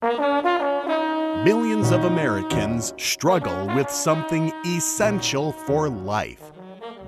Millions 0.00 1.90
of 1.90 2.04
Americans 2.04 2.94
struggle 2.98 3.66
with 3.74 3.90
something 3.90 4.52
essential 4.64 5.50
for 5.50 5.88
life 5.88 6.52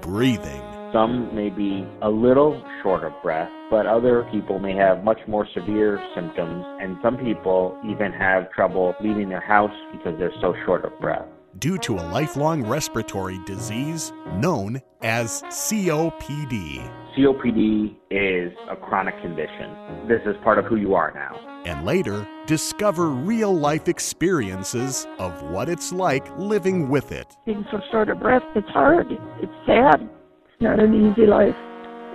breathing. 0.00 0.60
Some 0.92 1.32
may 1.32 1.50
be 1.50 1.86
a 2.02 2.10
little 2.10 2.60
short 2.82 3.04
of 3.04 3.12
breath, 3.22 3.48
but 3.70 3.86
other 3.86 4.26
people 4.32 4.58
may 4.58 4.74
have 4.74 5.04
much 5.04 5.20
more 5.28 5.46
severe 5.54 6.02
symptoms, 6.16 6.64
and 6.80 6.96
some 7.00 7.16
people 7.16 7.78
even 7.88 8.10
have 8.10 8.50
trouble 8.50 8.92
leaving 9.00 9.28
their 9.28 9.40
house 9.40 9.70
because 9.92 10.18
they're 10.18 10.34
so 10.40 10.52
short 10.66 10.84
of 10.84 10.90
breath. 11.00 11.28
Due 11.58 11.78
to 11.78 11.94
a 11.94 12.04
lifelong 12.12 12.64
respiratory 12.64 13.38
disease 13.44 14.12
known 14.36 14.80
as 15.02 15.42
COPD. 15.42 16.78
COPD 17.18 17.96
is 18.10 18.52
a 18.70 18.76
chronic 18.76 19.20
condition. 19.20 20.06
This 20.06 20.20
is 20.26 20.36
part 20.44 20.58
of 20.58 20.66
who 20.66 20.76
you 20.76 20.94
are 20.94 21.12
now. 21.12 21.62
And 21.66 21.84
later, 21.84 22.26
discover 22.46 23.08
real 23.08 23.52
life 23.52 23.88
experiences 23.88 25.08
of 25.18 25.42
what 25.42 25.68
it's 25.68 25.92
like 25.92 26.24
living 26.38 26.88
with 26.88 27.10
it. 27.10 27.36
Being 27.44 27.66
so 27.72 27.80
short 27.90 28.10
of 28.10 28.20
breath, 28.20 28.44
it's 28.54 28.68
hard. 28.68 29.08
It's 29.42 29.52
sad. 29.66 30.02
It's 30.02 30.62
not 30.62 30.78
an 30.78 30.94
easy 30.94 31.26
life. 31.26 31.56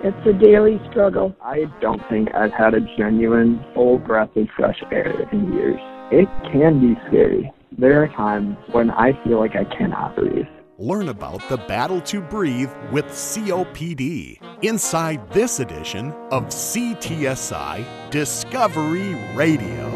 It's 0.03 0.27
a 0.27 0.33
daily 0.33 0.79
struggle. 0.89 1.35
I 1.43 1.65
don't 1.81 2.01
think 2.09 2.33
I've 2.33 2.53
had 2.53 2.73
a 2.73 2.79
genuine 2.97 3.63
full 3.73 3.99
breath 3.99 4.29
of 4.37 4.47
fresh 4.55 4.81
air 4.93 5.29
in 5.31 5.53
years. 5.53 5.79
It 6.11 6.29
can 6.53 6.79
be 6.79 6.99
scary. 7.07 7.51
There 7.77 8.01
are 8.01 8.07
times 8.07 8.55
when 8.71 8.89
I 8.89 9.21
feel 9.25 9.37
like 9.37 9.57
I 9.57 9.65
cannot 9.65 10.15
breathe. 10.15 10.45
Learn 10.77 11.09
about 11.09 11.41
the 11.49 11.57
battle 11.57 11.99
to 12.03 12.21
breathe 12.21 12.69
with 12.89 13.03
COPD 13.07 14.39
inside 14.61 15.29
this 15.33 15.59
edition 15.59 16.13
of 16.31 16.45
CTSI 16.45 17.83
Discovery 18.11 19.13
Radio. 19.33 19.89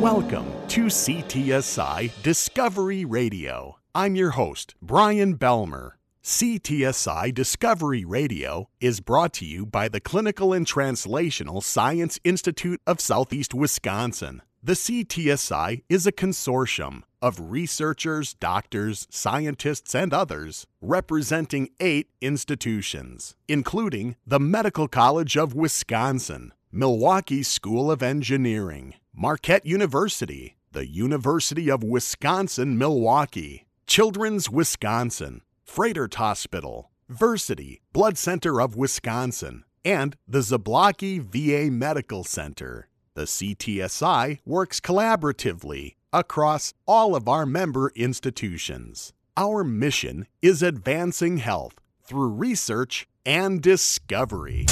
Welcome 0.00 0.52
to 0.68 0.84
CTSI 0.84 2.10
Discovery 2.22 3.06
Radio. 3.06 3.78
I'm 3.94 4.16
your 4.16 4.32
host, 4.32 4.74
Brian 4.82 5.38
Belmer. 5.38 5.92
CTSI 6.22 7.32
Discovery 7.32 8.04
Radio 8.04 8.68
is 8.82 9.00
brought 9.00 9.32
to 9.34 9.46
you 9.46 9.64
by 9.64 9.88
the 9.88 10.00
Clinical 10.00 10.52
and 10.52 10.66
Translational 10.66 11.62
Science 11.62 12.20
Institute 12.22 12.82
of 12.86 13.00
Southeast 13.00 13.54
Wisconsin. 13.54 14.42
The 14.66 14.72
CTSI 14.72 15.84
is 15.88 16.08
a 16.08 16.10
consortium 16.10 17.02
of 17.22 17.38
researchers, 17.38 18.34
doctors, 18.34 19.06
scientists, 19.08 19.94
and 19.94 20.12
others 20.12 20.66
representing 20.80 21.68
eight 21.78 22.08
institutions, 22.20 23.36
including 23.46 24.16
the 24.26 24.40
Medical 24.40 24.88
College 24.88 25.36
of 25.36 25.54
Wisconsin, 25.54 26.52
Milwaukee 26.72 27.44
School 27.44 27.92
of 27.92 28.02
Engineering, 28.02 28.94
Marquette 29.14 29.64
University, 29.64 30.56
the 30.72 30.88
University 30.88 31.70
of 31.70 31.84
Wisconsin 31.84 32.76
Milwaukee, 32.76 33.68
Children's 33.86 34.50
Wisconsin, 34.50 35.42
Froedtert 35.64 36.14
Hospital, 36.14 36.90
Versiti, 37.08 37.82
Blood 37.92 38.18
Center 38.18 38.60
of 38.60 38.74
Wisconsin, 38.74 39.62
and 39.84 40.16
the 40.26 40.40
Zablocki 40.40 41.20
VA 41.20 41.70
Medical 41.70 42.24
Center. 42.24 42.88
The 43.16 43.22
CTSI 43.22 44.40
works 44.44 44.78
collaboratively 44.78 45.94
across 46.12 46.74
all 46.86 47.16
of 47.16 47.26
our 47.26 47.46
member 47.46 47.90
institutions. 47.96 49.14
Our 49.38 49.64
mission 49.64 50.26
is 50.42 50.62
advancing 50.62 51.38
health 51.38 51.80
through 52.04 52.28
research 52.28 53.08
and 53.24 53.62
discovery. 53.62 54.66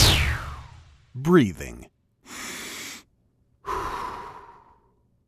Breathing. 1.14 1.86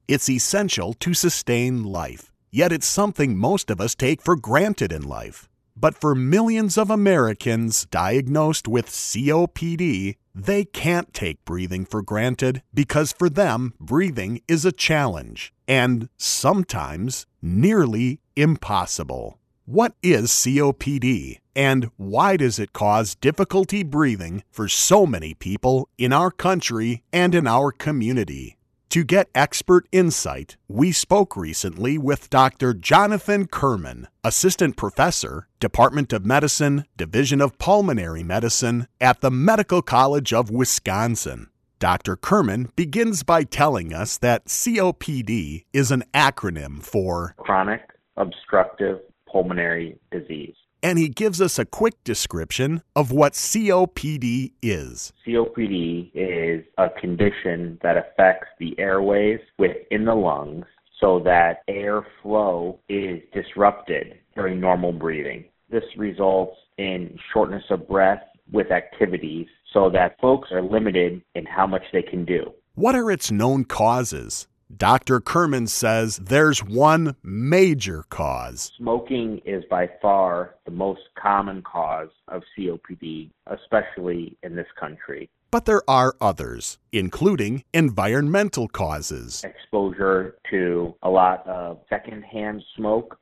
It's 0.07 0.29
essential 0.29 0.93
to 0.93 1.15
sustain 1.15 1.85
life, 1.85 2.31
yet 2.51 2.71
it's 2.71 2.87
something 2.87 3.39
most 3.39 3.71
of 3.71 3.81
us 3.81 3.95
take 3.95 4.21
for 4.21 4.37
granted 4.37 4.93
in 4.93 5.01
life. 5.01 5.49
But 5.75 5.95
for 5.95 6.15
millions 6.15 6.77
of 6.77 6.91
Americans 6.91 7.87
diagnosed 7.87 8.69
with 8.69 8.89
COPD, 8.89 10.17
they 10.37 10.67
can't 10.67 11.15
take 11.15 11.43
breathing 11.47 11.87
for 11.87 12.03
granted 12.03 12.63
because 12.75 13.11
for 13.11 13.31
them, 13.31 13.73
breathing 13.81 14.43
is 14.47 14.67
a 14.67 14.73
challenge 14.73 15.51
and 15.67 16.11
sometimes 16.19 17.27
nearly 17.41 18.21
impossible. 18.37 19.39
What 19.65 19.95
is 20.03 20.31
COPD 20.31 21.39
and 21.57 21.91
why 21.97 22.37
does 22.37 22.59
it 22.59 22.75
cause 22.75 23.15
difficulty 23.15 23.83
breathing 23.83 24.45
for 24.51 24.69
so 24.69 25.07
many 25.07 25.33
people 25.33 25.89
in 25.97 26.13
our 26.13 26.31
country 26.31 27.03
and 27.15 27.35
in 27.35 27.47
our 27.47 27.73
community? 27.73 28.59
To 28.91 29.05
get 29.05 29.29
expert 29.35 29.87
insight, 29.91 30.57
we 30.69 30.93
spoke 30.93 31.37
recently 31.37 31.99
with 31.99 32.31
Dr. 32.31 32.73
Jonathan 32.73 33.47
Kurman, 33.47 34.07
Assistant 34.23 34.77
Professor, 34.77 35.49
Department 35.61 36.13
of 36.13 36.25
Medicine, 36.25 36.85
Division 36.97 37.41
of 37.41 37.59
Pulmonary 37.59 38.23
Medicine 38.23 38.87
at 39.01 39.21
the 39.21 39.31
Medical 39.31 39.83
College 39.83 40.33
of 40.33 40.51
Wisconsin. 40.51 41.49
Dr. 41.79 42.17
Kurman 42.17 42.71
begins 42.75 43.23
by 43.23 43.43
telling 43.43 43.93
us 43.93 44.17
that 44.19 44.47
COPD 44.47 45.65
is 45.73 45.91
an 45.91 46.05
acronym 46.15 46.83
for 46.83 47.35
Chronic 47.39 47.83
Obstructive 48.17 49.01
Pulmonary 49.31 49.99
Disease. 50.11 50.55
And 50.87 51.01
he 51.01 51.09
gives 51.09 51.41
us 51.41 51.59
a 51.59 51.65
quick 51.65 51.95
description 52.05 52.81
of 52.95 53.11
what 53.11 53.33
COPD 53.33 54.53
is. 54.63 55.13
COPD 55.27 56.13
is 56.15 56.65
a 56.79 56.89
condition 56.91 57.77
that 57.83 57.97
affects 57.97 58.47
the 58.61 58.79
airways 58.79 59.41
within 59.59 60.05
the 60.05 60.15
lungs 60.15 60.65
so 61.01 61.19
that 61.25 61.67
airflow 61.69 62.79
is 62.89 63.21
disrupted 63.35 64.15
during 64.37 64.61
normal 64.61 64.93
breathing. 64.93 65.47
This 65.69 65.83
results 65.97 66.57
in 66.79 67.19
shortness 67.33 67.65
of 67.71 67.89
breath 67.89 68.23
with 68.53 68.71
activities 68.71 69.49
so 69.73 69.91
that 69.91 70.15
folks 70.21 70.53
are 70.53 70.63
limited 70.63 71.21
in 71.35 71.47
how 71.47 71.67
much 71.67 71.83
they 71.93 72.03
can 72.03 72.25
do. 72.25 72.53
What 72.77 72.95
are 72.95 73.11
its 73.11 73.33
known 73.33 73.65
causes? 73.65 74.47
Dr. 74.75 75.21
Kurman 75.21 75.69
says 75.69 76.17
there's 76.17 76.65
one 76.65 77.15
major 77.23 78.05
cause. 78.11 78.73
Smoking 78.77 79.41
is 79.45 79.65
by 79.71 79.89
far 80.03 80.57
the 80.65 80.73
most 80.73 81.03
common 81.15 81.63
cause 81.63 82.09
of 82.29 82.43
COPD, 82.59 83.31
especially 83.47 84.37
in 84.43 84.57
this 84.57 84.67
country. 84.79 85.31
But 85.53 85.67
there 85.67 85.89
are 85.89 86.17
others, 86.21 86.79
including 86.93 87.63
environmental 87.73 88.67
causes. 88.67 89.45
Exposure 89.45 90.37
to 90.51 90.95
a 91.03 91.11
lot 91.11 91.47
of 91.47 91.79
secondhand 91.89 92.63
smoke 92.77 93.19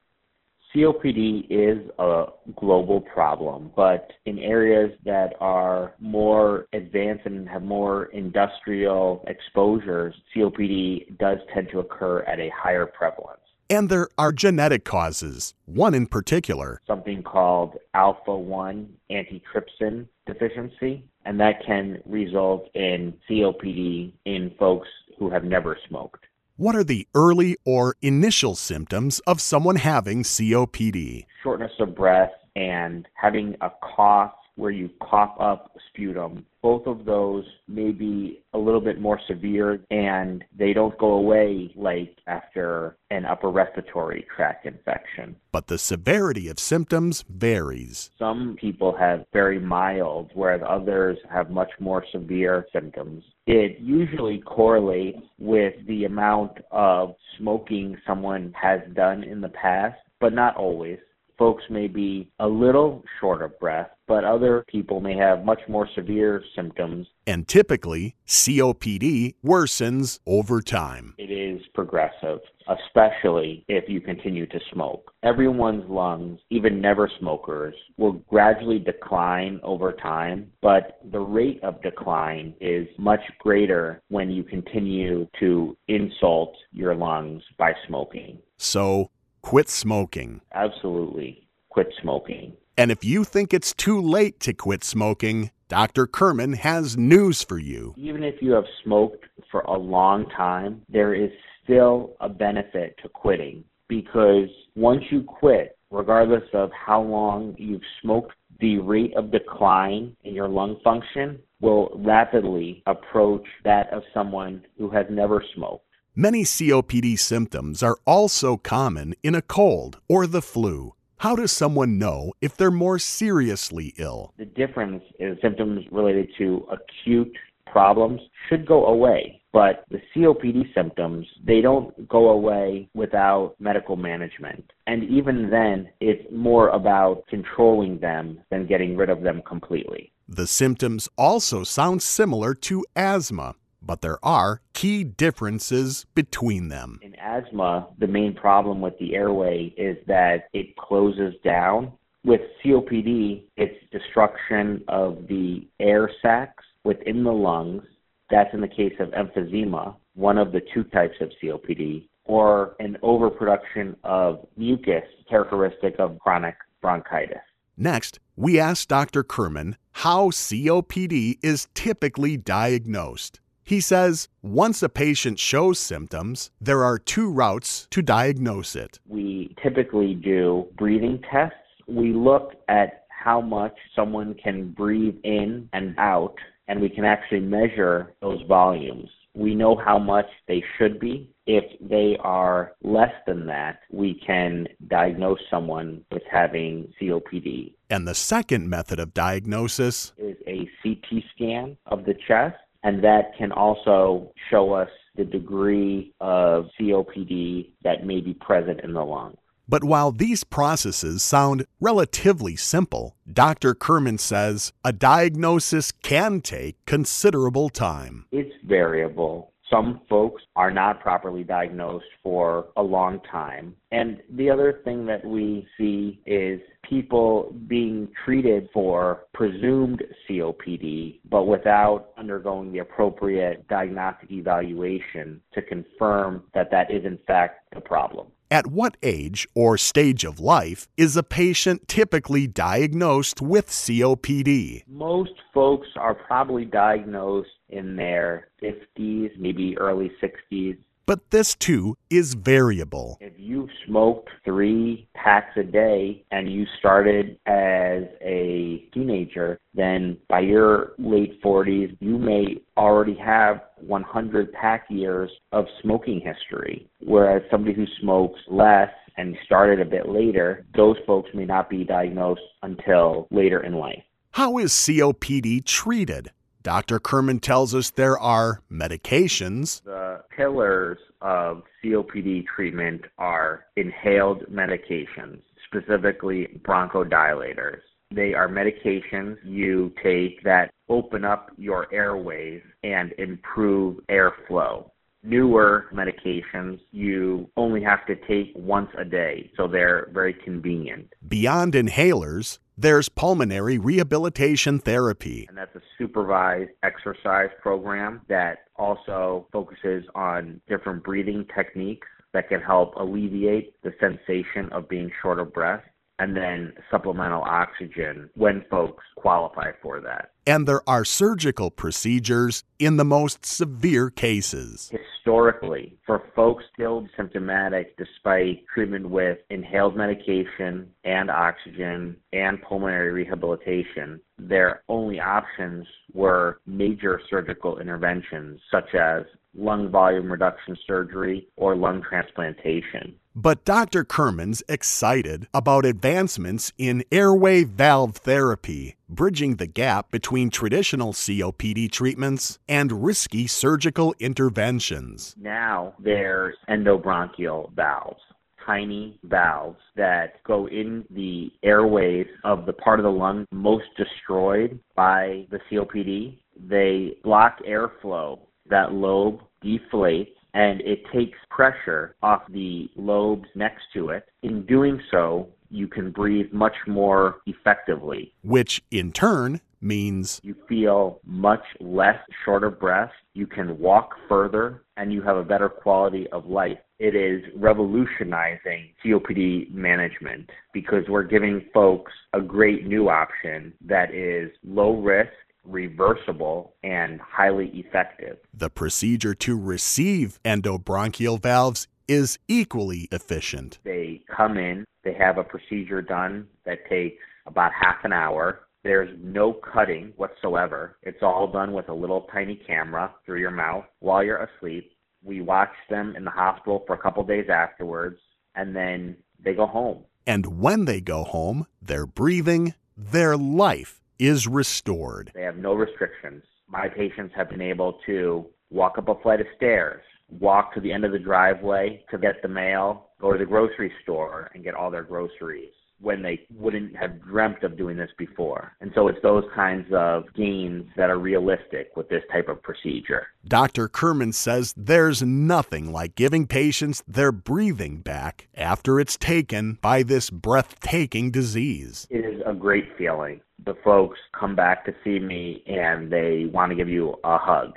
COPD 0.75 1.47
is 1.51 1.89
a 2.01 2.27
global 2.57 3.01
problem, 3.01 3.71
but 3.77 4.11
in 4.27 4.41
areas 4.41 4.91
that 5.05 5.35
are 5.41 5.95
more 6.01 6.67
advanced 6.73 7.27
and 7.27 7.49
have 7.49 7.62
more 7.62 8.07
industrial 8.07 9.25
exposures, 9.29 10.15
COPD 10.35 11.17
does 11.19 11.39
tend 11.53 11.69
to 11.71 11.79
occur 11.79 12.23
at 12.23 12.41
a 12.41 12.51
higher 12.51 12.87
prevalence. 12.87 13.39
And 13.71 13.89
there 13.89 14.09
are 14.19 14.33
genetic 14.33 14.85
causes, 14.85 15.55
one 15.65 15.95
in 15.95 16.07
particular. 16.09 16.81
Something 16.89 17.23
called 17.23 17.77
alpha 17.95 18.37
1 18.37 18.89
antitrypsin 19.12 20.09
deficiency, 20.27 21.05
and 21.25 21.39
that 21.39 21.65
can 21.65 22.03
result 22.05 22.69
in 22.75 23.15
COPD 23.31 24.12
in 24.25 24.53
folks 24.59 24.89
who 25.19 25.31
have 25.31 25.45
never 25.45 25.79
smoked. 25.89 26.25
What 26.57 26.77
are 26.77 26.85
the 26.85 27.09
early 27.17 27.57
or 27.65 27.97
initial 28.01 28.55
symptoms 28.55 29.19
of 29.27 29.41
someone 29.41 29.75
having 29.75 30.23
COPD? 30.23 31.27
Shortness 31.43 31.73
of 31.81 31.97
breath 31.97 32.31
and 32.55 33.09
having 33.15 33.57
a 33.61 33.71
cough 33.83 34.31
where 34.57 34.71
you 34.71 34.91
cough 35.03 35.35
up 35.41 35.73
sputum. 35.89 36.47
Both 36.63 36.87
of 36.87 37.05
those 37.05 37.45
may 37.69 37.91
be 37.91 38.43
a 38.55 38.59
little 38.59 38.81
bit 38.81 39.01
more 39.01 39.21
severe 39.27 39.81
and 39.91 40.45
they 40.57 40.73
don't 40.73 40.97
go 40.99 41.12
away 41.12 41.73
like 41.77 42.17
after 42.27 42.97
an 43.11 43.25
upper 43.25 43.51
respiratory 43.51 44.27
tract 44.35 44.67
infection. 44.67 45.37
But 45.53 45.67
the 45.67 45.79
severity 45.79 46.49
of 46.49 46.59
symptoms 46.59 47.25
varies. 47.29 48.11
Some 48.19 48.56
people 48.59 48.97
have 48.97 49.27
very 49.33 49.59
mild, 49.59 50.31
whereas 50.35 50.62
others 50.67 51.19
have 51.31 51.50
much 51.50 51.71
more 51.81 52.05
severe 52.12 52.67
symptoms. 52.73 53.25
It 53.47 53.81
usually 53.81 54.41
correlates 54.41 55.21
with 55.39 55.75
the 55.87 56.05
amount 56.05 56.53
of 56.71 57.15
smoking 57.39 57.97
someone 58.07 58.55
has 58.61 58.81
done 58.95 59.23
in 59.25 59.41
the 59.41 59.49
past, 59.50 59.99
but 60.21 60.33
not 60.33 60.57
always 60.57 60.99
folks 61.39 61.65
may 61.71 61.89
be 61.89 62.31
a 62.41 62.49
little 62.49 63.03
short 63.21 63.43
of 63.43 63.59
breath, 63.59 63.91
but 64.07 64.25
other 64.25 64.65
people 64.69 65.01
may 65.01 65.17
have 65.17 65.45
much 65.45 65.61
more 65.69 65.89
severe 65.95 66.43
symptoms. 66.55 67.07
And 67.27 67.49
typically, 67.49 68.17
COPD 68.27 69.35
worsens 69.45 70.19
over 70.27 70.61
time. 70.61 71.15
It 71.19 71.31
is 71.31 71.63
progressive, 71.75 72.41
especially 72.69 73.65
if 73.69 73.89
you 73.89 74.01
continue 74.01 74.47
to 74.47 74.61
smoke. 74.73 75.13
Everyone's 75.23 75.89
lungs, 75.89 76.39
even 76.51 76.81
never 76.81 77.11
smokers, 77.19 77.75
will 77.97 78.13
gradually 78.29 78.79
decline 78.79 79.61
over 79.63 79.93
time, 79.93 80.53
but 80.61 80.99
the 81.11 81.21
rate 81.21 81.63
of 81.63 81.81
decline 81.83 82.55
is 82.61 82.87
much 82.99 83.23
greater 83.39 84.03
when 84.09 84.31
you 84.31 84.45
continue 84.45 85.27
to 85.41 85.77
insult 85.89 86.55
your 86.73 86.95
lungs 86.95 87.43
by 87.59 87.73
smoking. 87.87 88.39
So, 88.57 89.11
quit 89.44 89.69
smoking. 89.69 90.41
Absolutely. 90.52 91.46
Quit 91.69 91.93
smoking. 92.00 92.55
And 92.79 92.91
if 92.91 93.05
you 93.05 93.25
think 93.25 93.52
it's 93.52 93.75
too 93.75 94.00
late 94.00 94.41
to 94.41 94.55
quit 94.55 94.82
smoking, 94.82 95.50
Dr. 95.69 96.06
Kurman 96.06 96.55
has 96.55 96.96
news 96.96 97.43
for 97.43 97.58
you. 97.58 97.94
Even 97.96 98.25
if 98.25 98.37
you 98.41 98.52
have 98.52 98.64
smoked 98.82 99.25
for 99.50 99.61
a 99.61 99.79
long 99.79 100.26
time, 100.31 100.82
there 100.88 101.14
is 101.14 101.31
still 101.62 102.17
a 102.20 102.29
benefit 102.29 102.96
to 103.02 103.08
quitting 103.08 103.62
because 103.87 104.49
once 104.76 105.02
you 105.11 105.23
quit, 105.23 105.76
regardless 105.90 106.49
of 106.55 106.70
how 106.73 107.02
long 107.02 107.55
you've 107.58 107.82
smoked, 108.00 108.32
the 108.61 108.79
rate 108.79 109.14
of 109.14 109.31
decline 109.31 110.17
in 110.25 110.35
your 110.35 110.49
lung 110.49 110.79
function 110.82 111.38
will 111.61 111.90
rapidly 111.97 112.82
approach 112.87 113.47
that 113.64 113.93
of 113.93 114.02
someone 114.14 114.64
who 114.79 114.88
has 114.90 115.06
never 115.11 115.44
smoked. 115.55 115.85
Many 116.16 116.44
COPD 116.44 117.19
symptoms 117.19 117.82
are 117.82 117.99
also 118.06 118.56
common 118.56 119.16
in 119.25 119.34
a 119.34 119.43
cold 119.43 119.99
or 120.08 120.28
the 120.28 120.40
flu. 120.40 120.94
How 121.16 121.34
does 121.34 121.50
someone 121.50 121.99
know 121.99 122.32
if 122.40 122.56
they're 122.56 122.70
more 122.70 123.00
seriously 123.00 123.94
ill? 123.99 124.32
The 124.38 124.44
difference 124.44 125.02
is 125.19 125.37
symptoms 125.43 125.84
related 125.90 126.28
to 126.38 126.69
acute 126.70 127.37
problems 127.66 128.20
should 128.49 128.64
go 128.64 128.87
away, 128.87 129.43
but 129.52 129.82
the 129.90 130.00
COPD 130.14 130.72
symptoms, 130.72 131.26
they 131.44 131.61
don't 131.61 132.08
go 132.08 132.28
away 132.28 132.88
without 132.94 133.56
medical 133.58 133.96
management. 133.96 134.72
And 134.87 135.02
even 135.11 135.50
then, 135.50 135.88
it's 135.99 136.25
more 136.31 136.69
about 136.69 137.25
controlling 137.28 137.99
them 137.99 138.38
than 138.52 138.69
getting 138.69 138.96
rid 138.96 139.11
of 139.11 139.22
them 139.22 139.43
completely. 139.44 140.12
The 140.28 140.46
symptoms 140.46 141.08
also 141.19 141.64
sound 141.64 142.05
similar 142.05 142.55
to 142.55 142.84
asthma 142.94 143.56
but 143.87 144.01
there 144.01 144.19
are 144.25 144.61
key 144.73 145.05
differences 145.05 146.07
between 146.15 146.69
them. 146.69 146.99
In 147.03 147.15
asthma, 147.17 147.89
the 147.99 148.07
main 148.07 148.35
problem 148.35 148.81
with 148.81 148.99
the 148.99 149.15
airway 149.15 149.75
is 149.77 149.97
that 150.07 150.49
it 150.53 150.77
closes 150.77 151.35
down. 151.45 151.93
With 152.25 152.41
COPD, 152.65 153.45
it's 153.57 153.75
destruction 153.93 154.83
of 154.89 155.27
the 155.29 155.67
air 155.79 156.11
sacs 156.23 156.65
within 156.85 157.23
the 157.25 157.33
lungs. 157.33 157.83
That's 158.31 158.53
in 158.55 158.61
the 158.61 158.69
case 158.69 158.95
of 158.99 159.11
emphysema, 159.11 159.95
one 160.15 160.39
of 160.39 160.53
the 160.53 160.63
two 160.73 160.85
types 160.85 161.17
of 161.21 161.31
COPD, 161.43 162.09
or 162.25 162.75
an 162.81 162.97
overproduction 163.03 163.97
of 164.05 164.47
mucus 164.57 165.05
characteristic 165.29 165.97
of 165.99 166.19
chronic 166.19 166.57
bronchitis. 166.81 167.39
Next, 167.77 168.21
we 168.37 168.59
asked 168.59 168.89
Dr. 168.89 169.25
Kurman 169.25 169.77
how 169.93 170.31
COPD 170.31 171.39
is 171.43 171.69
typically 171.75 172.37
diagnosed. 172.37 173.41
He 173.64 173.81
says 173.81 174.28
once 174.43 174.82
a 174.82 174.90
patient 174.90 175.38
shows 175.38 175.78
symptoms, 175.78 176.50
there 176.61 176.84
are 176.84 176.99
two 176.99 177.31
routes 177.31 177.88
to 177.93 178.02
diagnose 178.02 178.76
it. 178.76 179.00
We 179.08 179.56
typically 179.62 180.14
do 180.14 180.66
breathing 180.76 181.22
tests. 181.32 181.56
We 181.88 182.12
look 182.12 182.52
at 182.69 183.05
how 183.08 183.40
much 183.40 183.75
someone 183.96 184.34
can 184.34 184.72
breathe 184.72 185.16
in 185.25 185.70
and 185.72 185.94
out, 185.99 186.34
and 186.69 186.78
we 186.78 186.90
can 186.90 187.06
actually 187.06 187.40
measure 187.40 188.12
those 188.20 188.43
volumes. 188.46 189.08
We 189.34 189.55
know 189.55 189.76
how 189.76 189.99
much 189.99 190.26
they 190.46 190.62
should 190.76 191.00
be. 191.00 191.31
If 191.46 191.64
they 191.81 192.16
are 192.20 192.72
less 192.82 193.12
than 193.26 193.46
that, 193.46 193.81
we 193.90 194.20
can 194.26 194.69
diagnose 194.88 195.40
someone 195.50 196.05
with 196.12 196.22
having 196.31 196.93
COPD. 197.00 197.75
And 197.90 198.06
the 198.06 198.14
second 198.14 198.69
method 198.69 199.00
of 199.00 199.14
diagnosis 199.14 200.12
is 200.19 200.37
a 200.46 200.69
CT 200.82 201.25
scan 201.34 201.76
of 201.87 202.05
the 202.05 202.14
chest 202.28 202.56
and 202.85 203.03
that 203.03 203.37
can 203.37 203.51
also 203.51 204.31
show 204.51 204.73
us 204.75 204.91
the 205.17 205.25
degree 205.25 206.13
of 206.21 206.67
COPD 206.79 207.71
that 207.83 208.07
may 208.07 208.21
be 208.21 208.35
present 208.35 208.81
in 208.81 208.93
the 208.93 209.03
lung. 209.03 209.37
But 209.67 209.83
while 209.83 210.13
these 210.13 210.45
processes 210.45 211.23
sound 211.23 211.67
relatively 211.81 212.55
simple, 212.55 213.17
Dr. 213.33 213.75
Kurman 213.75 214.19
says 214.19 214.75
a 214.85 214.93
diagnosis 214.93 215.91
can 215.91 216.43
take 216.43 216.85
considerable 216.85 217.71
time. 217.71 218.27
It's 218.31 218.55
variable. 218.67 219.53
Some 219.71 220.03
folks 220.11 220.43
are 220.55 220.71
not 220.71 221.01
properly 221.01 221.45
diagnosed 221.45 222.05
for 222.23 222.67
a 222.77 222.83
long 222.83 223.21
time. 223.31 223.75
And 223.91 224.21
the 224.31 224.51
other 224.51 224.83
thing 224.85 225.07
that 225.07 225.25
we 225.25 225.67
see 225.79 226.21
is 226.27 226.61
people 226.89 227.55
being 227.67 228.09
treated 228.25 228.69
for 228.73 229.21
presumed 229.33 230.03
COPD, 230.29 231.21
but 231.29 231.45
without 231.45 232.11
undergoing 232.17 232.73
the 232.73 232.79
appropriate 232.79 233.67
diagnostic 233.69 234.31
evaluation 234.31 235.41
to 235.53 235.63
confirm 235.63 236.43
that 236.55 236.71
that 236.71 236.91
is 236.91 237.05
in 237.05 237.19
fact 237.27 237.73
the 237.75 237.81
problem. 237.81 238.29
At 238.51 238.67
what 238.69 238.97
age 239.03 239.49
or 239.55 239.77
stage 239.77 240.23
of 240.25 240.39
life 240.39 240.87
is 240.97 241.17
a 241.17 241.23
patient 241.23 241.89
typically 241.89 242.47
diagnosed 242.47 243.43
with 243.43 243.69
COPD? 243.69 244.85
Most 244.87 245.33
folks 245.53 245.89
are 245.97 246.15
probably 246.15 246.65
diagnosed 246.65 247.49
in 247.71 247.97
their 247.97 248.49
50s, 248.63 249.37
maybe 249.39 249.77
early 249.79 250.13
60s. 250.23 250.77
But 251.06 251.31
this 251.31 251.55
too 251.55 251.97
is 252.09 252.33
variable. 252.35 253.19
If 253.21 253.35
you 253.37 253.69
smoked 253.87 254.31
three 254.43 255.06
packs 255.15 255.55
a 255.56 255.62
day 255.62 256.25
and 256.31 256.51
you 256.51 256.65
started 256.79 257.39
as 257.47 258.05
a 258.23 258.89
teenager, 258.95 259.61
then 259.75 260.17
by 260.29 260.41
your 260.41 260.93
late 260.99 261.43
40s, 261.43 261.95
you 262.01 262.17
may 262.17 262.56
already 262.79 263.17
have 263.17 263.61
100 263.87 264.53
pack 264.53 264.87
years 264.89 265.31
of 265.53 265.67
smoking 265.83 266.21
history. 266.21 266.89
Whereas 267.01 267.43
somebody 267.50 267.75
who 267.75 267.85
smokes 268.00 268.41
less 268.49 268.91
and 269.19 269.37
started 269.45 269.81
a 269.81 269.91
bit 269.91 270.09
later, 270.09 270.65
those 270.75 270.97
folks 271.07 271.29
may 271.35 271.45
not 271.45 271.69
be 271.69 271.85
diagnosed 271.85 272.41
until 272.62 273.29
later 273.31 273.62
in 273.62 273.75
life. 273.75 274.03
How 274.31 274.59
is 274.59 274.73
COPD 274.73 275.65
treated? 275.65 276.31
Dr. 276.64 276.99
Kurman 276.99 277.40
tells 277.40 277.75
us 277.75 277.90
there 277.90 278.19
are 278.19 278.62
medications. 278.72 279.82
The 279.84 280.22
pillars 280.34 280.99
of 281.20 281.62
COPD 281.84 282.46
treatment 282.46 283.02
are 283.19 283.66
inhaled 283.76 284.46
medications, 284.50 285.43
specifically 285.66 286.58
bronchodilators. 286.62 287.81
They 288.11 288.32
are 288.32 288.49
medications 288.49 289.37
you 289.44 289.93
take 290.02 290.43
that 290.44 290.72
open 290.88 291.22
up 291.22 291.50
your 291.58 291.93
airways 291.93 292.62
and 292.82 293.12
improve 293.19 293.99
airflow. 294.11 294.88
Newer 295.25 295.87
medications 295.93 296.81
you 296.93 297.50
only 297.57 297.83
have 297.83 298.04
to 298.07 298.14
take 298.14 298.52
once 298.54 298.90
a 298.99 299.04
day, 299.07 299.50
so 299.57 299.66
they're 299.66 300.09
very 300.12 300.35
convenient. 300.35 301.12
Beyond 301.26 301.73
inhalers, 301.73 302.59
there's 302.76 303.09
pulmonary 303.09 303.78
rehabilitation 303.78 304.78
therapy. 304.78 305.47
And 305.49 305.57
that's 305.57 305.75
a 305.75 305.81
supervised 305.97 306.71
exercise 306.83 307.49
program 307.62 308.21
that 308.28 308.66
also 308.76 309.49
focuses 309.50 310.04
on 310.14 310.61
different 310.69 311.02
breathing 311.02 311.47
techniques 311.54 312.09
that 312.35 312.49
can 312.50 312.61
help 312.61 312.95
alleviate 312.97 313.81
the 313.83 313.95
sensation 313.99 314.69
of 314.73 314.88
being 314.88 315.11
short 315.23 315.38
of 315.38 315.54
breath 315.54 315.85
and 316.18 316.37
then 316.37 316.73
supplemental 316.90 317.42
oxygen 317.42 318.30
when 318.35 318.64
folks 318.71 319.02
qualify 319.16 319.73
for 319.83 320.00
that. 320.00 320.30
And 320.47 320.68
there 320.68 320.83
are 320.87 321.04
surgical 321.04 321.71
procedures 321.71 322.64
in 322.78 322.99
the 322.99 323.04
most 323.04 323.47
severe 323.47 324.11
cases. 324.11 324.92
Historically, 324.92 325.97
for 326.04 326.25
folks 326.37 326.64
still 326.75 327.09
symptomatic 327.16 327.97
despite 327.97 328.64
treatment 328.73 329.09
with 329.09 329.38
inhaled 329.50 329.97
medication 329.97 330.90
and 331.04 331.30
oxygen 331.30 332.16
and 332.33 332.61
pulmonary 332.62 333.11
rehabilitation, 333.11 334.21
their 334.38 334.83
only 334.88 335.21
options 335.21 335.87
were 336.12 336.61
major 336.66 337.21
surgical 337.30 337.78
interventions 337.78 338.61
such 338.71 338.94
as 338.94 339.23
lung 339.56 339.90
volume 339.90 340.30
reduction 340.30 340.76
surgery 340.87 341.46
or 341.56 341.76
lung 341.76 342.02
transplantation. 342.02 343.14
But 343.37 343.64
Dr. 343.64 344.04
Kurman's 344.04 344.62
excited 344.68 345.49
about 345.52 345.84
advancements 345.84 346.73
in 346.78 347.02
airway 347.11 347.64
valve 347.64 348.16
therapy, 348.16 348.94
bridging 349.08 349.56
the 349.56 349.66
gap 349.66 350.12
between 350.12 350.50
traditional 350.50 351.12
COPD 351.12 351.90
treatments 351.90 352.61
and 352.68 353.04
risky 353.04 353.49
surgical 353.49 354.14
interventions. 354.20 355.34
Now 355.37 355.94
there's 355.99 356.54
endobronchial 356.68 357.73
valves. 357.75 358.20
tiny 358.64 359.18
valves 359.25 359.80
that 359.96 360.42
go 360.44 360.66
in 360.68 361.04
the 361.11 361.50
airways 361.62 362.26
of 362.44 362.66
the 362.66 362.73
part 362.73 362.99
of 362.99 363.04
the 363.04 363.11
lung 363.11 363.46
most 363.52 363.84
destroyed 363.96 364.78
by 364.96 365.46
the 365.50 365.58
COPD. 365.70 366.38
They 366.68 367.16
block 367.23 367.58
airflow. 367.68 368.38
That 368.71 368.92
lobe 368.92 369.40
deflates 369.62 370.28
and 370.54 370.80
it 370.83 371.02
takes 371.12 371.37
pressure 371.50 372.14
off 372.23 372.42
the 372.49 372.88
lobes 372.97 373.49
next 373.54 373.83
to 373.94 374.11
it. 374.11 374.26
In 374.42 374.64
doing 374.66 375.00
so, 375.11 375.49
you 375.68 375.88
can 375.88 376.12
breathe 376.12 376.52
much 376.52 376.76
more 376.87 377.40
effectively. 377.47 378.33
Which 378.42 378.80
in 378.90 379.11
turn 379.11 379.61
means 379.80 380.40
you 380.42 380.54
feel 380.68 381.21
much 381.26 381.64
less 381.80 382.18
short 382.44 382.64
of 382.64 382.78
breath, 382.78 383.11
you 383.35 383.47
can 383.47 383.78
walk 383.78 384.14
further, 384.28 384.83
and 384.97 385.12
you 385.12 385.21
have 385.23 385.37
a 385.37 385.42
better 385.42 385.68
quality 385.68 386.28
of 386.28 386.47
life. 386.47 386.78
It 387.00 387.16
is 387.16 387.42
revolutionizing 387.56 388.90
COPD 389.04 389.73
management 389.75 390.49
because 390.73 391.02
we're 391.09 391.25
giving 391.25 391.66
folks 391.75 392.12
a 392.33 392.40
great 392.40 392.87
new 392.87 393.09
option 393.09 393.75
that 393.85 394.14
is 394.14 394.50
low 394.62 394.97
risk 394.97 395.33
reversible, 395.64 396.75
and 396.83 397.21
highly 397.21 397.68
effective. 397.75 398.38
The 398.52 398.71
procedure 398.71 399.35
to 399.35 399.59
receive 399.59 400.38
endobronchial 400.44 401.40
valves 401.40 401.88
is 402.06 402.38
equally 402.49 403.09
efficient. 403.11 403.78
They 403.85 404.23
come 404.35 404.59
in, 404.59 404.85
they 405.04 405.14
have 405.14 405.38
a 405.38 405.44
procedure 405.44 406.02
done 406.02 406.47
that 406.64 406.88
takes 406.88 407.23
about 407.47 407.73
half 407.73 408.04
an 408.04 408.12
hour. 408.12 408.61
There's 408.83 409.16
no 409.23 409.54
cutting 409.54 410.12
whatsoever. 410.16 410.97
It's 411.02 411.23
all 411.23 411.50
done 411.50 411.73
with 411.73 411.88
a 411.88 411.94
little 411.94 412.23
tiny 412.33 412.56
camera 412.66 413.14
through 413.25 413.40
your 413.40 413.50
mouth 413.50 413.85
while 414.00 414.23
you're 414.23 414.49
asleep. 414.56 414.92
We 415.23 415.40
watch 415.40 415.73
them 415.88 416.14
in 416.16 416.25
the 416.25 416.30
hospital 416.30 416.85
for 416.87 416.94
a 416.94 416.99
couple 416.99 417.25
days 417.25 417.49
afterwards, 417.49 418.18
and 418.54 418.76
then 418.76 419.16
they 419.42 419.54
go 419.54 419.66
home. 419.66 420.04
And 420.26 420.61
when 420.61 420.85
they 420.85 421.00
go 421.00 421.25
home, 421.25 421.66
their 421.80 422.06
breathing, 422.06 422.75
their 422.97 423.37
life 423.37 424.00
is 424.18 424.47
restored. 424.47 425.30
They 425.35 425.42
have 425.42 425.56
no 425.56 425.75
restrictions. 425.75 426.42
My 426.68 426.88
patients 426.88 427.35
have 427.37 427.50
been 427.50 427.61
able 427.61 427.99
to 428.06 428.47
walk 428.71 428.99
up 428.99 429.09
a 429.09 429.14
flight 429.23 429.40
of 429.40 429.47
stairs, 429.56 430.02
walk 430.28 430.75
to 430.75 430.80
the 430.80 430.92
end 430.92 431.04
of 431.04 431.12
the 431.12 431.18
driveway 431.18 432.04
to 432.11 432.18
get 432.18 432.42
the 432.42 432.49
mail, 432.49 433.11
go 433.21 433.33
to 433.33 433.38
the 433.38 433.44
grocery 433.44 433.92
store 434.02 434.50
and 434.54 434.64
get 434.64 434.75
all 434.75 434.90
their 434.90 435.02
groceries 435.02 435.73
when 436.04 436.23
they 436.23 436.46
wouldn't 436.54 436.94
have 436.96 437.23
dreamt 437.23 437.62
of 437.62 437.76
doing 437.76 437.96
this 437.96 438.11
before. 438.18 438.73
And 438.80 438.92
so 438.94 439.08
it's 439.08 439.20
those 439.23 439.44
kinds 439.54 439.92
of 439.92 440.25
gains 440.34 440.87
that 440.96 441.11
are 441.11 441.18
realistic 441.18 441.90
with 441.96 442.08
this 442.08 442.23
type 442.30 442.49
of 442.49 442.62
procedure. 442.62 443.28
Dr. 443.46 443.88
Kurman 443.88 444.32
says 444.32 444.75
there's 444.76 445.23
nothing 445.23 445.90
like 445.92 446.14
giving 446.14 446.46
patients 446.46 447.02
their 447.08 447.32
breathing 447.32 447.99
back 447.99 448.49
after 448.54 449.00
it's 449.00 449.16
taken 449.16 449.78
by 449.80 450.02
this 450.02 450.30
breathtaking 450.30 451.30
disease. 451.30 452.06
It 452.11 452.25
is 452.25 452.42
a 452.46 452.54
great 452.54 452.96
feeling 452.96 453.40
the 453.64 453.75
folks 453.84 454.18
come 454.38 454.54
back 454.54 454.84
to 454.84 454.94
see 455.02 455.18
me 455.18 455.62
and 455.66 456.11
they 456.11 456.46
want 456.52 456.70
to 456.70 456.76
give 456.76 456.88
you 456.88 457.16
a 457.25 457.38
hug. 457.38 457.73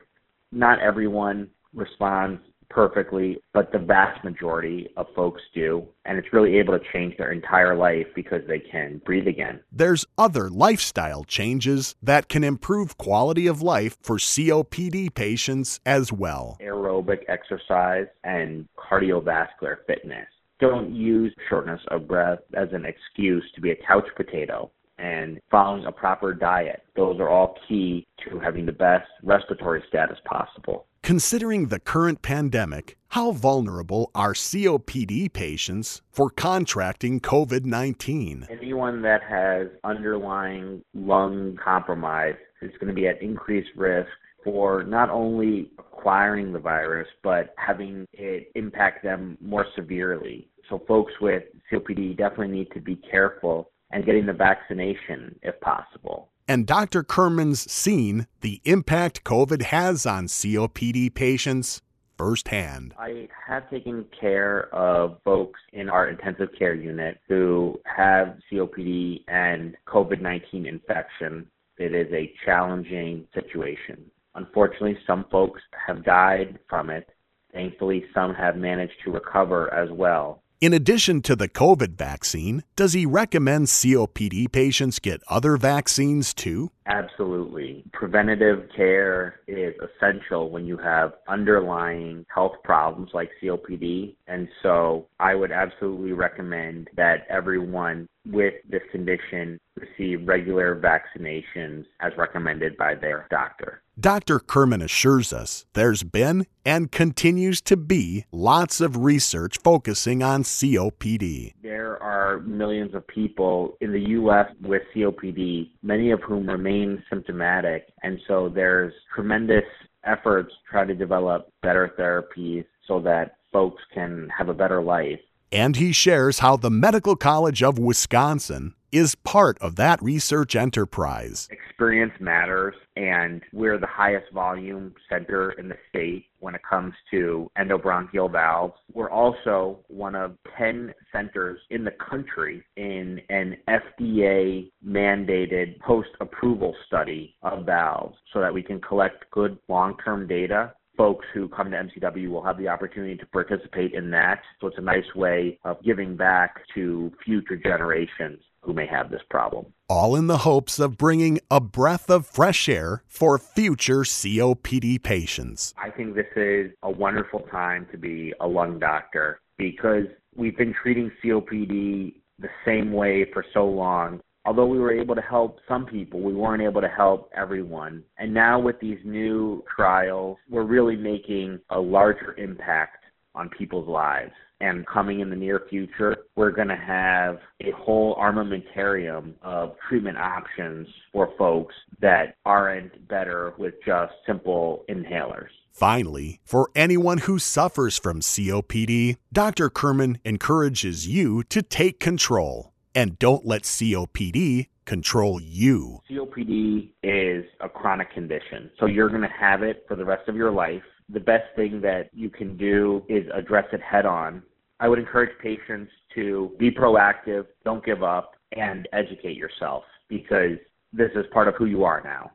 Not 0.51 0.79
everyone 0.79 1.49
responds 1.73 2.41
perfectly, 2.69 3.37
but 3.53 3.71
the 3.71 3.79
vast 3.79 4.23
majority 4.23 4.87
of 4.97 5.07
folks 5.15 5.41
do. 5.53 5.85
And 6.05 6.17
it's 6.17 6.31
really 6.33 6.57
able 6.57 6.77
to 6.77 6.85
change 6.93 7.17
their 7.17 7.31
entire 7.31 7.75
life 7.75 8.07
because 8.15 8.41
they 8.47 8.59
can 8.59 9.01
breathe 9.05 9.27
again. 9.27 9.59
There's 9.71 10.05
other 10.17 10.49
lifestyle 10.49 11.23
changes 11.23 11.95
that 12.01 12.29
can 12.29 12.43
improve 12.43 12.97
quality 12.97 13.47
of 13.47 13.61
life 13.61 13.97
for 14.01 14.17
COPD 14.17 15.13
patients 15.13 15.79
as 15.85 16.11
well. 16.11 16.57
Aerobic 16.61 17.23
exercise 17.27 18.07
and 18.23 18.67
cardiovascular 18.77 19.77
fitness. 19.85 20.27
Don't 20.59 20.95
use 20.95 21.33
shortness 21.49 21.81
of 21.89 22.07
breath 22.07 22.39
as 22.55 22.69
an 22.71 22.83
excuse 22.85 23.43
to 23.53 23.61
be 23.61 23.71
a 23.71 23.75
couch 23.75 24.07
potato 24.15 24.71
and 24.97 25.39
following 25.51 25.85
a 25.85 25.91
proper 25.91 26.33
diet. 26.33 26.83
Those 26.95 27.19
are 27.19 27.29
all 27.29 27.55
key 27.67 28.05
to 28.27 28.39
having 28.39 28.65
the 28.65 28.71
best 28.71 29.07
respiratory 29.23 29.83
status 29.87 30.17
possible. 30.25 30.85
Considering 31.03 31.67
the 31.67 31.79
current 31.79 32.21
pandemic, 32.21 32.97
how 33.09 33.31
vulnerable 33.31 34.11
are 34.13 34.33
COPD 34.33 35.31
patients 35.31 36.01
for 36.11 36.29
contracting 36.29 37.21
COVID 37.21 37.63
19? 37.63 38.47
Anyone 38.49 39.01
that 39.03 39.21
has 39.23 39.67
underlying 39.83 40.81
lung 40.93 41.57
compromise 41.63 42.35
is 42.61 42.71
going 42.79 42.87
to 42.87 42.93
be 42.93 43.07
at 43.07 43.21
increased 43.21 43.69
risk 43.77 44.09
for 44.43 44.83
not 44.83 45.09
only 45.09 45.71
acquiring 45.79 46.51
the 46.51 46.59
virus, 46.59 47.07
but 47.23 47.53
having 47.57 48.05
it 48.13 48.51
impact 48.55 49.03
them 49.03 49.37
more 49.39 49.65
severely. 49.75 50.47
So, 50.69 50.81
folks 50.87 51.13
with 51.21 51.43
COPD 51.71 52.17
definitely 52.17 52.49
need 52.49 52.71
to 52.73 52.81
be 52.81 52.97
careful 52.97 53.71
and 53.91 54.05
getting 54.05 54.25
the 54.25 54.33
vaccination 54.33 55.37
if 55.41 55.59
possible. 55.61 56.29
And 56.47 56.65
Dr. 56.65 57.03
Kurman's 57.03 57.69
seen 57.69 58.27
the 58.41 58.61
impact 58.63 59.23
COVID 59.23 59.63
has 59.63 60.05
on 60.05 60.27
COPD 60.27 61.13
patients 61.13 61.81
firsthand. 62.17 62.93
I 62.97 63.27
have 63.47 63.69
taken 63.69 64.05
care 64.19 64.73
of 64.73 65.17
folks 65.23 65.59
in 65.73 65.89
our 65.89 66.09
intensive 66.09 66.49
care 66.57 66.73
unit 66.73 67.19
who 67.27 67.79
have 67.85 68.37
COPD 68.51 69.23
and 69.27 69.75
COVID 69.87 70.21
19 70.21 70.65
infection. 70.65 71.47
It 71.77 71.93
is 71.93 72.11
a 72.11 72.33
challenging 72.45 73.27
situation. 73.33 74.09
Unfortunately, 74.35 74.97
some 75.05 75.25
folks 75.31 75.61
have 75.85 76.03
died 76.03 76.59
from 76.69 76.89
it. 76.89 77.07
Thankfully, 77.53 78.05
some 78.13 78.33
have 78.33 78.55
managed 78.55 78.93
to 79.05 79.11
recover 79.11 79.73
as 79.73 79.89
well. 79.91 80.43
In 80.59 80.73
addition 80.73 81.21
to 81.21 81.35
the 81.35 81.47
COVID 81.47 81.97
vaccine, 81.97 82.63
does 82.75 82.93
he 82.93 83.05
recommend 83.05 83.67
COPD 83.67 84.51
patients 84.51 84.97
get 84.97 85.21
other 85.29 85.55
vaccines 85.55 86.33
too? 86.33 86.71
Absolutely. 86.87 87.83
Preventative 87.93 88.67
care 88.75 89.41
is 89.47 89.75
essential 89.77 90.49
when 90.49 90.65
you 90.65 90.75
have 90.77 91.13
underlying 91.27 92.25
health 92.33 92.53
problems 92.63 93.11
like 93.13 93.29
COPD. 93.39 94.15
And 94.25 94.47
so 94.63 95.05
I 95.19 95.35
would 95.35 95.51
absolutely 95.51 96.13
recommend 96.13 96.89
that 96.95 97.27
everyone 97.29 98.09
with 98.25 98.55
this 98.67 98.81
condition 98.91 99.59
receive 99.75 100.27
regular 100.27 100.75
vaccinations 100.75 101.85
as 101.99 102.13
recommended 102.17 102.75
by 102.77 102.95
their 102.95 103.27
doctor. 103.29 103.83
Dr. 103.99 104.37
Kurman 104.37 104.83
assures 104.83 105.33
us 105.33 105.65
there's 105.73 106.03
been 106.03 106.45
and 106.63 106.91
continues 106.91 107.61
to 107.61 107.75
be 107.75 108.25
lots 108.31 108.79
of 108.79 108.95
research 108.97 109.57
focusing 109.63 110.21
on 110.21 110.43
COPD. 110.43 111.53
There 111.63 112.01
are 112.03 112.41
millions 112.41 112.93
of 112.93 113.07
people 113.07 113.75
in 113.81 113.91
the 113.91 114.09
U.S. 114.09 114.45
with 114.61 114.83
COPD, 114.95 115.71
many 115.81 116.11
of 116.11 116.21
whom 116.21 116.47
remain 116.47 117.01
symptomatic. 117.09 117.91
And 118.03 118.19
so 118.27 118.49
there's 118.53 118.93
tremendous 119.15 119.65
efforts 120.05 120.51
to 120.51 120.71
try 120.71 120.85
to 120.85 120.93
develop 120.93 121.51
better 121.63 121.91
therapies 121.97 122.65
so 122.87 122.99
that 123.01 123.37
folks 123.51 123.81
can 123.95 124.29
have 124.37 124.49
a 124.49 124.53
better 124.53 124.83
life. 124.83 125.19
And 125.51 125.77
he 125.77 125.93
shares 125.93 126.39
how 126.39 126.57
the 126.57 126.69
Medical 126.69 127.15
College 127.15 127.63
of 127.63 127.79
Wisconsin 127.79 128.73
is 128.91 129.15
part 129.15 129.57
of 129.59 129.75
that 129.77 130.01
research 130.01 130.55
enterprise. 130.55 131.47
Experience 131.51 132.13
matters, 132.19 132.75
and 132.97 133.41
we're 133.53 133.77
the 133.77 133.87
highest 133.87 134.31
volume 134.33 134.93
center 135.09 135.51
in 135.51 135.69
the 135.69 135.77
state 135.87 136.25
when 136.39 136.55
it 136.55 136.61
comes 136.69 136.93
to 137.11 137.49
endobronchial 137.57 138.29
valves. 138.29 138.73
We're 138.93 139.09
also 139.09 139.79
one 139.87 140.15
of 140.15 140.37
10 140.57 140.93
centers 141.13 141.59
in 141.69 141.85
the 141.85 141.91
country 141.91 142.63
in 142.75 143.21
an 143.29 143.57
FDA 143.69 144.69
mandated 144.85 145.79
post 145.79 146.09
approval 146.19 146.75
study 146.87 147.35
of 147.41 147.65
valves 147.65 148.17
so 148.33 148.41
that 148.41 148.53
we 148.53 148.63
can 148.63 148.81
collect 148.81 149.29
good 149.31 149.57
long 149.69 149.95
term 150.03 150.27
data 150.27 150.73
folks 150.97 151.25
who 151.33 151.47
come 151.47 151.71
to 151.71 151.77
MCW 151.77 152.29
will 152.29 152.43
have 152.43 152.57
the 152.57 152.67
opportunity 152.67 153.15
to 153.15 153.25
participate 153.27 153.93
in 153.93 154.09
that. 154.11 154.41
So 154.59 154.67
it's 154.67 154.77
a 154.77 154.81
nice 154.81 155.15
way 155.15 155.59
of 155.63 155.81
giving 155.83 156.17
back 156.17 156.61
to 156.75 157.11
future 157.23 157.55
generations 157.55 158.39
who 158.61 158.73
may 158.73 158.87
have 158.87 159.09
this 159.09 159.21
problem. 159.29 159.67
All 159.87 160.15
in 160.15 160.27
the 160.27 160.39
hopes 160.39 160.79
of 160.79 160.97
bringing 160.97 161.39
a 161.49 161.61
breath 161.61 162.09
of 162.09 162.25
fresh 162.25 162.67
air 162.67 163.03
for 163.07 163.37
future 163.37 164.01
COPD 164.01 165.01
patients. 165.01 165.73
I 165.77 165.89
think 165.89 166.15
this 166.15 166.25
is 166.35 166.71
a 166.83 166.89
wonderful 166.89 167.41
time 167.51 167.87
to 167.91 167.97
be 167.97 168.33
a 168.41 168.47
lung 168.47 168.79
doctor 168.79 169.39
because 169.57 170.05
we've 170.35 170.57
been 170.57 170.73
treating 170.73 171.11
COPD 171.23 172.15
the 172.39 172.49
same 172.65 172.91
way 172.91 173.25
for 173.31 173.45
so 173.53 173.65
long. 173.65 174.19
Although 174.47 174.67
we 174.67 174.79
were 174.79 174.93
able 174.93 175.13
to 175.13 175.21
help 175.21 175.59
some 175.67 175.85
people, 175.85 176.21
we 176.21 176.33
weren't 176.33 176.63
able 176.63 176.79
to 176.79 176.87
help 176.87 177.29
everyone. 177.35 178.01
And 178.17 178.33
now 178.33 178.57
with 178.61 178.79
these 178.79 178.97
new 179.03 179.61
trials, 179.75 180.37
we're 180.49 180.63
really 180.63 180.95
making 180.95 181.59
a 181.69 181.77
larger 181.77 182.33
impact 182.37 183.03
on 183.35 183.49
people's 183.49 183.89
lives 183.89 184.31
and 184.61 184.87
coming 184.87 185.19
in 185.19 185.29
the 185.29 185.35
near 185.35 185.63
future, 185.69 186.15
we're 186.37 186.51
going 186.51 186.69
to 186.69 186.77
have 186.77 187.39
a 187.61 187.71
whole 187.71 188.15
armamentarium 188.15 189.33
of 189.41 189.75
treatment 189.87 190.17
options 190.17 190.87
for 191.11 191.33
folks 191.37 191.75
that 192.01 192.37
aren't 192.45 193.07
better 193.09 193.53
with 193.57 193.75
just 193.85 194.13
simple 194.25 194.85
inhalers. 194.89 195.49
Finally, 195.71 196.39
for 196.43 196.71
anyone 196.73 197.19
who 197.19 197.37
suffers 197.37 197.99
from 197.99 198.21
COPD, 198.21 199.17
Dr. 199.31 199.69
Kurman 199.69 200.19
encourages 200.23 201.05
you 201.05 201.43
to 201.43 201.61
take 201.61 201.99
control 201.99 202.73
and 202.97 203.19
don't 203.19 203.45
let 203.45 203.61
COPD 203.61 204.69
control 204.85 205.39
you. 205.39 205.99
COPD 206.09 206.93
is 207.03 207.45
a 207.61 207.69
chronic 207.69 208.11
condition, 208.11 208.71
so 208.79 208.87
you're 208.87 209.09
going 209.09 209.21
to 209.21 209.27
have 209.27 209.61
it 209.61 209.85
for 209.87 209.95
the 209.95 210.03
rest 210.03 210.27
of 210.27 210.35
your 210.35 210.49
life. 210.49 210.81
The 211.07 211.19
best 211.19 211.43
thing 211.55 211.79
that 211.81 212.09
you 212.11 212.31
can 212.31 212.57
do 212.57 213.03
is 213.07 213.23
address 213.35 213.65
it 213.71 213.81
head 213.83 214.07
on. 214.07 214.41
I 214.79 214.87
would 214.87 214.97
encourage 214.97 215.29
patients 215.39 215.91
to 216.15 216.55
be 216.57 216.71
proactive, 216.71 217.45
don't 217.63 217.85
give 217.85 218.01
up, 218.01 218.33
and 218.53 218.89
educate 218.93 219.37
yourself 219.37 219.83
because 220.09 220.57
this 220.91 221.11
is 221.13 221.25
part 221.31 221.47
of 221.47 221.53
who 221.53 221.65
you 221.65 221.83
are 221.83 222.01
now. 222.03 222.31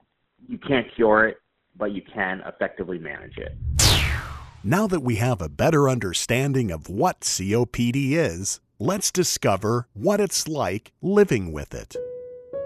You 0.46 0.58
can't 0.58 0.86
cure 0.94 1.26
it, 1.26 1.38
but 1.76 1.90
you 1.90 2.02
can 2.02 2.40
effectively 2.46 3.00
manage 3.00 3.36
it. 3.36 3.56
Now 4.62 4.86
that 4.86 5.00
we 5.00 5.16
have 5.16 5.42
a 5.42 5.48
better 5.48 5.88
understanding 5.88 6.70
of 6.70 6.88
what 6.88 7.22
COPD 7.22 8.12
is, 8.12 8.60
let's 8.82 9.12
discover 9.12 9.86
what 9.92 10.18
it's 10.18 10.48
like 10.48 10.90
living 11.00 11.52
with 11.52 11.72
it. 11.72 11.94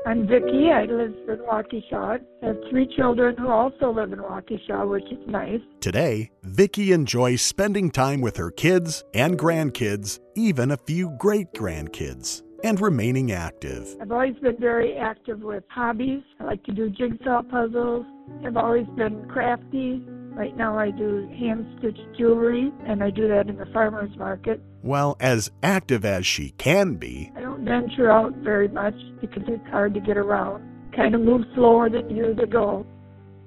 I'm 0.07 0.27
Vicki. 0.27 0.71
I 0.73 0.85
live 0.85 1.13
in 1.29 1.39
Waukesha. 1.47 2.21
I 2.43 2.47
have 2.47 2.57
three 2.71 2.89
children 2.97 3.37
who 3.37 3.49
also 3.49 3.91
live 3.91 4.13
in 4.15 4.21
Waukesha, 4.21 4.89
which 4.89 5.05
is 5.13 5.19
nice. 5.27 5.61
Today, 5.81 6.31
Vicki 6.43 6.93
enjoys 6.93 7.43
spending 7.43 7.91
time 7.91 8.23
with 8.23 8.39
her 8.39 8.51
kids 8.51 9.05
and 9.13 9.39
grandkids, 9.39 10.21
even 10.37 10.71
a 10.71 10.79
few 10.79 11.11
great 11.19 11.53
grandkids, 11.53 12.43
and 12.65 12.81
remaining 12.81 13.33
active. 13.33 13.95
I've 14.01 14.13
always 14.13 14.37
been 14.37 14.57
very 14.59 14.97
active 14.97 15.41
with 15.41 15.65
hobbies. 15.69 16.23
I 16.41 16.45
like 16.45 16.63
to 16.65 16.73
do 16.73 16.89
jigsaw 16.89 17.43
puzzles. 17.43 18.07
I've 18.43 18.57
always 18.57 18.87
been 18.97 19.29
crafty. 19.29 20.03
Right 20.37 20.57
now, 20.57 20.79
I 20.79 20.93
do 20.93 21.29
hand 21.39 21.67
stitched 21.79 22.17
jewelry, 22.17 22.71
and 22.87 23.03
I 23.03 23.11
do 23.11 23.29
that 23.29 23.49
in 23.49 23.57
the 23.57 23.67
farmer's 23.73 24.17
market. 24.17 24.63
Well, 24.87 25.17
as 25.19 25.51
active 25.65 26.05
as 26.05 26.25
she 26.25 26.51
can 26.59 26.95
be, 26.95 27.33
I 27.37 27.41
don't 27.41 27.65
venture 27.65 28.09
out 28.09 28.33
very 28.37 28.69
much 28.69 28.95
because 29.21 29.43
it's 29.49 29.67
hard 29.69 29.95
to 29.95 30.01
get 30.01 30.17
around. 30.17 30.63
Kind 30.95 31.13
of 31.13 31.23
move 31.23 31.43
slower 31.57 31.91
than 31.91 32.09
years 32.09 32.39
ago. 32.39 32.87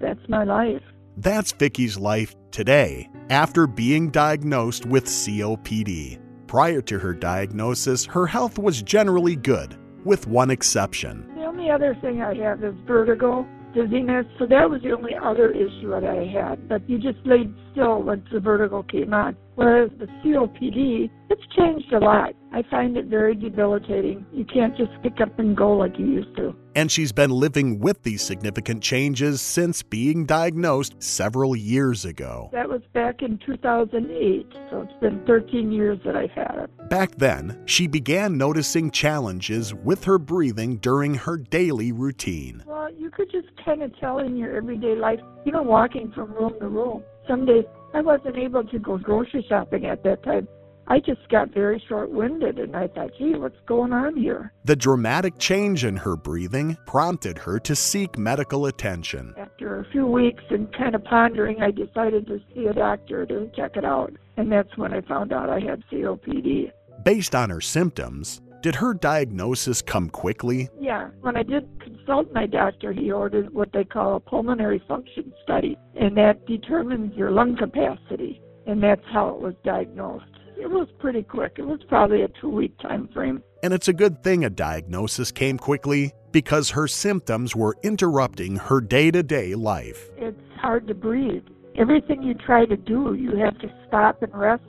That's 0.02 0.20
my 0.28 0.44
life. 0.44 0.82
that's 1.16 1.54
Vicki's 1.54 1.98
life 1.98 2.36
today 2.52 3.10
after 3.30 3.68
being 3.68 4.10
diagnosed 4.10 4.86
with 4.86 5.06
COPD. 5.06 6.20
Prior 6.48 6.82
to 6.82 7.00
her 7.00 7.14
diagnosis, 7.14 8.04
her 8.06 8.26
health 8.28 8.60
was 8.60 8.82
generally 8.82 9.38
good, 9.38 9.78
with 10.04 10.28
one 10.28 10.50
exception. 10.52 11.26
The 11.36 11.46
only 11.46 11.70
other 11.70 11.96
thing 12.02 12.22
I 12.22 12.36
have 12.36 12.64
is 12.66 12.76
vertigo, 12.86 13.48
dizziness. 13.74 14.26
So 14.38 14.46
that 14.48 14.70
was 14.70 14.82
the 14.84 14.92
only 14.92 15.14
other 15.16 15.52
issue 15.52 15.90
that 15.92 16.04
I 16.04 16.26
had. 16.26 16.68
But 16.68 16.90
you 16.90 16.98
just 17.00 17.20
laid 17.26 17.54
still 17.72 18.02
once 18.04 18.26
the 18.32 18.40
vertigo 18.40 18.84
came 18.84 19.14
on. 19.14 19.36
Whereas 19.56 19.92
the 20.00 20.06
COPD, 20.24 21.10
it's 21.30 21.42
changed 21.58 21.92
a 21.94 22.00
lot. 22.00 22.34
I 22.52 22.64
find 22.64 22.98
it 22.98 23.06
very 23.06 23.36
debilitating. 23.36 24.26
You 24.34 24.44
can't 24.44 24.76
just 24.76 24.92
pick 25.04 25.22
up 25.22 25.38
and 25.38 25.56
go 25.56 25.72
like 25.78 26.00
you 26.00 26.06
used 26.06 26.36
to. 26.38 26.56
And 26.76 26.92
she's 26.92 27.12
been 27.12 27.30
living 27.30 27.80
with 27.80 28.02
these 28.04 28.22
significant 28.24 28.82
changes 28.82 29.42
since 29.42 29.84
being 29.84 30.26
diagnosed 30.26 30.96
several 31.00 31.56
years 31.56 32.06
ago. 32.06 32.50
That 32.52 32.70
was 32.70 32.82
back 32.94 33.22
in 33.22 33.40
2008. 33.46 34.48
So 34.72 34.82
it's 34.82 35.00
been 35.00 35.24
13 35.26 35.72
years 35.72 36.00
that 36.06 36.16
I've 36.16 36.32
had 36.32 36.56
it. 36.64 36.90
Back 36.90 37.16
then, 37.16 37.62
she 37.66 37.86
began 37.86 38.38
noticing 38.38 38.90
challenges 38.90 39.74
with 39.74 40.04
her 40.06 40.18
breathing 40.18 40.78
during 40.78 41.14
her 41.16 41.38
daily 41.38 41.92
routine. 41.92 42.64
Well, 42.66 42.92
you 42.94 43.12
could 43.12 43.32
just 43.32 43.48
kind 43.64 43.84
of 43.84 43.96
tell 44.00 44.20
in 44.20 44.36
your 44.36 44.56
everyday 44.56 44.96
life, 44.96 45.20
you 45.46 45.52
know, 45.52 45.62
walking 45.62 46.12
from 46.14 46.34
room 46.34 46.54
to 46.60 46.68
room. 46.68 47.04
Some 47.28 47.46
days 47.46 47.66
I 47.94 48.02
wasn't 48.02 48.38
able 48.38 48.64
to 48.64 48.80
go 48.80 48.98
grocery 48.98 49.46
shopping 49.48 49.86
at 49.86 50.04
that 50.04 50.24
time. 50.24 50.48
I 50.92 51.00
just 51.00 51.30
got 51.30 51.54
very 51.54 51.82
short 51.88 52.10
winded 52.10 52.58
and 52.58 52.76
I 52.76 52.88
thought, 52.88 53.12
gee, 53.18 53.36
what's 53.36 53.60
going 53.68 53.94
on 53.94 54.18
here? 54.18 54.52
The 54.66 54.76
dramatic 54.76 55.38
change 55.38 55.86
in 55.86 55.96
her 55.98 56.16
breathing 56.16 56.78
prompted 56.88 57.38
her 57.38 57.60
to 57.60 57.76
seek 57.76 58.18
medical 58.18 58.66
attention. 58.66 59.36
After 59.38 59.80
a 59.80 59.86
few 59.92 60.08
weeks 60.08 60.44
and 60.50 60.74
kind 60.74 60.96
of 60.96 61.04
pondering, 61.04 61.62
I 61.62 61.70
decided 61.70 62.26
to 62.26 62.42
see 62.56 62.66
a 62.66 62.74
doctor 62.74 63.28
to 63.28 63.52
check 63.56 63.78
it 63.78 63.86
out. 63.86 64.14
And 64.38 64.52
that's 64.52 64.76
when 64.78 64.92
I 64.92 65.02
found 65.02 65.32
out 65.32 65.50
I 65.50 65.60
had 65.60 65.84
COPD. 65.92 66.72
Based 67.04 67.36
on 67.36 67.52
her 67.52 67.62
symptoms, 67.62 68.42
did 68.62 68.76
her 68.76 68.96
diagnosis 68.96 69.84
come 69.84 70.10
quickly? 70.10 70.70
Yeah, 70.80 71.10
when 71.22 71.38
I 71.38 71.44
did 71.44 71.70
consult 71.82 72.34
my 72.34 72.48
doctor, 72.48 72.94
he 72.94 73.12
ordered 73.12 73.54
what 73.54 73.72
they 73.74 73.84
call 73.84 74.16
a 74.16 74.20
pulmonary 74.20 74.82
function 74.88 75.34
study, 75.44 75.78
and 75.96 76.18
that 76.18 76.48
determines 76.48 77.16
your 77.16 77.32
lung 77.32 77.56
capacity, 77.56 78.42
and 78.66 78.82
that's 78.82 79.06
how 79.14 79.30
it 79.30 79.40
was 79.40 79.54
diagnosed. 79.64 80.26
It 80.60 80.70
was 80.70 80.88
pretty 81.00 81.24
quick. 81.24 81.54
It 81.58 81.66
was 81.66 81.80
probably 81.88 82.22
a 82.22 82.28
two 82.42 82.50
week 82.50 82.78
time 82.80 83.08
frame. 83.14 83.42
And 83.64 83.74
it's 83.74 83.88
a 83.88 83.94
good 83.94 84.24
thing 84.24 84.44
a 84.44 84.50
diagnosis 84.50 85.32
came 85.32 85.58
quickly 85.58 86.14
because 86.32 86.70
her 86.72 86.88
symptoms 86.88 87.56
were 87.56 87.78
interrupting 87.84 88.58
her 88.58 88.82
day 88.82 89.12
to 89.12 89.24
day 89.24 89.56
life. 89.56 90.10
It's 90.18 90.40
hard 90.60 90.88
to 90.88 90.94
breathe. 90.94 91.44
Everything 91.78 92.24
you 92.24 92.34
try 92.34 92.66
to 92.66 92.76
do, 92.76 93.14
you 93.14 93.38
have 93.38 93.58
to 93.60 93.72
stop 93.88 94.22
and 94.22 94.34
rest 94.34 94.64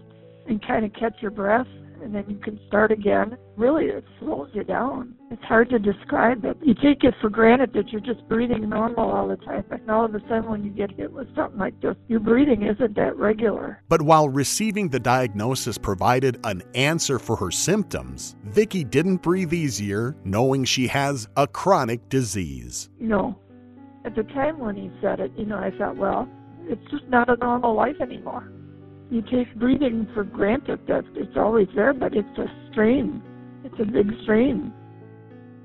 and 0.47 0.65
kind 0.65 0.85
of 0.85 0.93
catch 0.95 1.21
your 1.21 1.31
breath, 1.33 1.67
and 2.03 2.15
then 2.15 2.25
you 2.29 2.37
can 2.37 2.59
start 2.67 2.91
again. 2.91 3.37
Really, 3.57 3.87
it 3.87 4.05
slows 4.19 4.51
you 4.53 4.65
down. 4.65 5.15
It's 5.31 5.43
hard 5.45 5.71
to 5.71 5.79
describe 5.79 6.45
it. 6.45 6.57
You 6.63 6.75
take 6.75 7.05
it 7.05 7.15
for 7.21 7.31
granted 7.31 7.73
that 7.75 7.89
you're 7.89 8.01
just 8.01 8.27
breathing 8.29 8.69
normal 8.69 9.11
all 9.11 9.29
the 9.29 9.37
time, 9.37 9.65
but 9.69 9.89
all 9.89 10.05
of 10.05 10.15
a 10.15 10.21
sudden, 10.21 10.51
when 10.51 10.65
you 10.65 10.71
get 10.71 10.91
hit 10.93 11.13
with 11.13 11.35
something 11.35 11.59
like 11.59 11.81
this, 11.81 11.97
your 12.09 12.21
breathing 12.21 12.63
isn't 12.63 12.97
that 12.97 13.17
regular. 13.17 13.83
But 13.89 14.03
while 14.03 14.29
receiving 14.29 14.89
the 14.89 15.01
diagnosis 15.01 15.79
provided 15.79 16.41
an 16.45 16.63
answer 16.75 17.19
for 17.19 17.37
her 17.37 17.51
symptoms, 17.51 18.37
Vicky 18.45 18.85
didn't 18.85 19.19
breathe 19.19 19.53
easier 19.53 20.17
knowing 20.25 20.65
she 20.65 20.87
has 20.89 21.29
a 21.37 21.47
chronic 21.47 22.09
disease. 22.09 22.91
You 22.99 23.09
know, 23.09 23.39
at 24.05 24.15
the 24.15 24.23
time 24.25 24.59
when 24.59 24.77
he 24.77 24.91
said 25.01 25.21
it, 25.21 25.33
you 25.37 25.45
know, 25.45 25.59
I 25.59 25.71
thought, 25.77 25.97
well, 25.97 26.29
it's 26.65 26.91
just 26.91 27.07
not 27.09 27.29
a 27.29 27.37
normal 27.37 27.75
life 27.75 28.01
anymore. 28.01 28.51
You 29.11 29.23
take 29.23 29.55
breathing 29.57 30.07
for 30.15 30.23
granted 30.23 30.87
that 30.87 31.05
it's 31.15 31.37
always 31.37 31.67
there, 31.75 31.93
but 31.93 32.15
it's 32.15 32.39
a 32.39 32.47
strain. 32.71 33.21
It's 33.65 33.75
a 33.81 33.85
big 33.85 34.09
strain. 34.23 34.73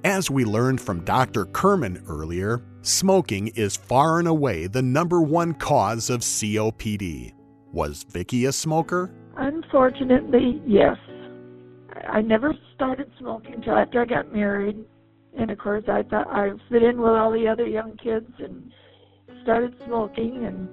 As 0.03 0.31
we 0.31 0.45
learned 0.45 0.81
from 0.81 1.03
Dr. 1.05 1.45
Kurman 1.45 2.03
earlier, 2.07 2.63
smoking 2.81 3.47
is 3.49 3.75
far 3.75 4.19
and 4.19 4.27
away 4.27 4.67
the 4.67 4.81
number 4.81 5.21
one 5.21 5.53
cause 5.53 6.09
of 6.09 6.21
COPD. 6.21 7.33
Was 7.71 8.03
Vicky 8.03 8.45
a 8.45 8.51
smoker? 8.51 9.11
Unfortunately, 9.37 10.61
yes. 10.65 10.97
I 12.07 12.21
never 12.21 12.53
started 12.73 13.11
smoking 13.19 13.55
until 13.55 13.77
after 13.77 14.01
I 14.01 14.05
got 14.05 14.33
married. 14.33 14.77
And 15.37 15.51
of 15.51 15.57
course, 15.57 15.83
I 15.87 16.03
thought 16.03 16.27
I 16.29 16.51
fit 16.69 16.83
in 16.83 16.99
with 16.99 17.11
all 17.11 17.31
the 17.31 17.47
other 17.47 17.67
young 17.67 17.97
kids 17.97 18.31
and 18.39 18.71
started 19.43 19.75
smoking. 19.85 20.45
And 20.45 20.69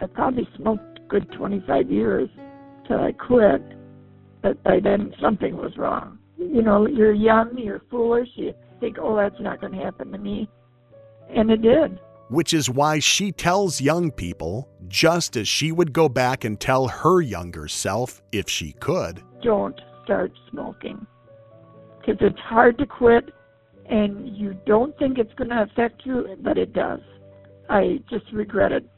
I 0.00 0.06
probably 0.06 0.48
smoked 0.56 0.95
good 1.08 1.30
25 1.32 1.90
years 1.90 2.28
till 2.86 3.00
I 3.00 3.12
quit. 3.12 3.62
But 4.42 4.62
by 4.62 4.80
then, 4.82 5.12
something 5.20 5.56
was 5.56 5.76
wrong. 5.76 6.18
You 6.38 6.62
know, 6.62 6.86
you're 6.86 7.12
young, 7.12 7.56
you're 7.56 7.82
foolish, 7.90 8.28
you 8.34 8.52
think, 8.80 8.98
oh, 9.00 9.16
that's 9.16 9.40
not 9.40 9.60
going 9.60 9.72
to 9.72 9.78
happen 9.78 10.12
to 10.12 10.18
me. 10.18 10.48
And 11.34 11.50
it 11.50 11.62
did. 11.62 11.98
Which 12.28 12.52
is 12.52 12.68
why 12.68 12.98
she 12.98 13.32
tells 13.32 13.80
young 13.80 14.10
people, 14.10 14.68
just 14.88 15.36
as 15.36 15.48
she 15.48 15.72
would 15.72 15.92
go 15.92 16.08
back 16.08 16.44
and 16.44 16.58
tell 16.58 16.88
her 16.88 17.20
younger 17.20 17.68
self 17.68 18.22
if 18.32 18.48
she 18.48 18.72
could. 18.72 19.22
don't 19.42 19.80
start 20.04 20.32
smoking 20.50 21.04
because 21.98 22.16
it's 22.20 22.38
hard 22.38 22.78
to 22.78 22.86
quit 22.86 23.32
and 23.88 24.36
you 24.36 24.54
don't 24.66 24.96
think 24.98 25.18
it's 25.18 25.32
going 25.34 25.50
to 25.50 25.62
affect 25.62 26.02
you, 26.04 26.36
but 26.40 26.58
it 26.58 26.72
does. 26.72 27.00
I 27.68 27.98
just 28.08 28.24
regret 28.32 28.72
it 28.72 28.88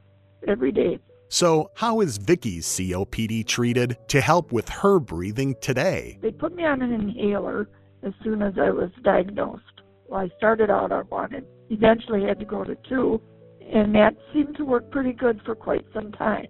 every 0.46 0.72
day. 0.72 0.98
So, 1.30 1.70
how 1.74 2.00
is 2.00 2.16
Vicky's 2.16 2.66
COPD 2.66 3.46
treated 3.46 3.98
to 4.08 4.20
help 4.20 4.50
with 4.50 4.68
her 4.70 4.98
breathing 4.98 5.56
today? 5.60 6.18
They 6.22 6.30
put 6.30 6.54
me 6.54 6.64
on 6.64 6.80
an 6.80 6.92
inhaler 6.92 7.68
as 8.02 8.14
soon 8.24 8.40
as 8.40 8.54
I 8.58 8.70
was 8.70 8.90
diagnosed. 9.02 9.62
Well, 10.08 10.20
I 10.20 10.30
started 10.38 10.70
out 10.70 10.90
on 10.90 11.04
one 11.04 11.34
and 11.34 11.44
eventually 11.68 12.24
had 12.24 12.38
to 12.38 12.46
go 12.46 12.64
to 12.64 12.74
two, 12.88 13.20
and 13.60 13.94
that 13.94 14.16
seemed 14.32 14.56
to 14.56 14.64
work 14.64 14.90
pretty 14.90 15.12
good 15.12 15.40
for 15.44 15.54
quite 15.54 15.84
some 15.92 16.12
time. 16.12 16.46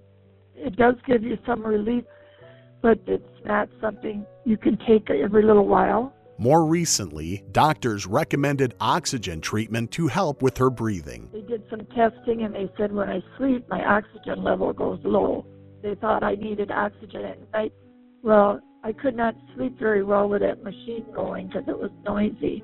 It 0.55 0.77
does 0.77 0.95
give 1.07 1.25
you 1.25 1.39
some 1.45 1.67
relief, 1.67 2.05
but 2.81 3.01
it's 3.07 3.25
not 3.45 3.69
something 3.81 4.25
you 4.45 4.57
can 4.57 4.79
take 4.87 5.11
every 5.11 5.43
little 5.43 5.67
while. 5.67 6.15
More 6.41 6.65
recently, 6.65 7.43
doctors 7.51 8.07
recommended 8.07 8.75
oxygen 8.81 9.41
treatment 9.41 9.91
to 9.93 10.07
help 10.07 10.41
with 10.41 10.57
her 10.59 10.71
breathing. 10.71 11.29
They 11.33 11.41
did 11.41 11.65
some 11.69 11.85
testing 11.97 12.45
and 12.45 12.55
they 12.55 12.71
said 12.79 12.93
when 12.93 13.09
I 13.09 13.21
sleep, 13.37 13.69
my 13.69 13.85
oxygen 13.85 14.45
level 14.45 14.73
goes 14.73 15.01
low. 15.03 15.45
They 15.83 15.97
thought 15.97 16.23
I 16.23 16.37
needed 16.37 16.71
oxygen 16.71 17.25
at 17.25 17.53
night. 17.53 17.73
Well, 18.23 18.61
I 18.85 18.93
could 18.93 19.17
not 19.17 19.35
sleep 19.57 19.81
very 19.81 20.05
well 20.05 20.29
with 20.29 20.43
that 20.43 20.63
machine 20.63 21.05
going 21.13 21.49
because 21.49 21.65
it 21.67 21.77
was 21.77 21.91
noisy. 22.05 22.63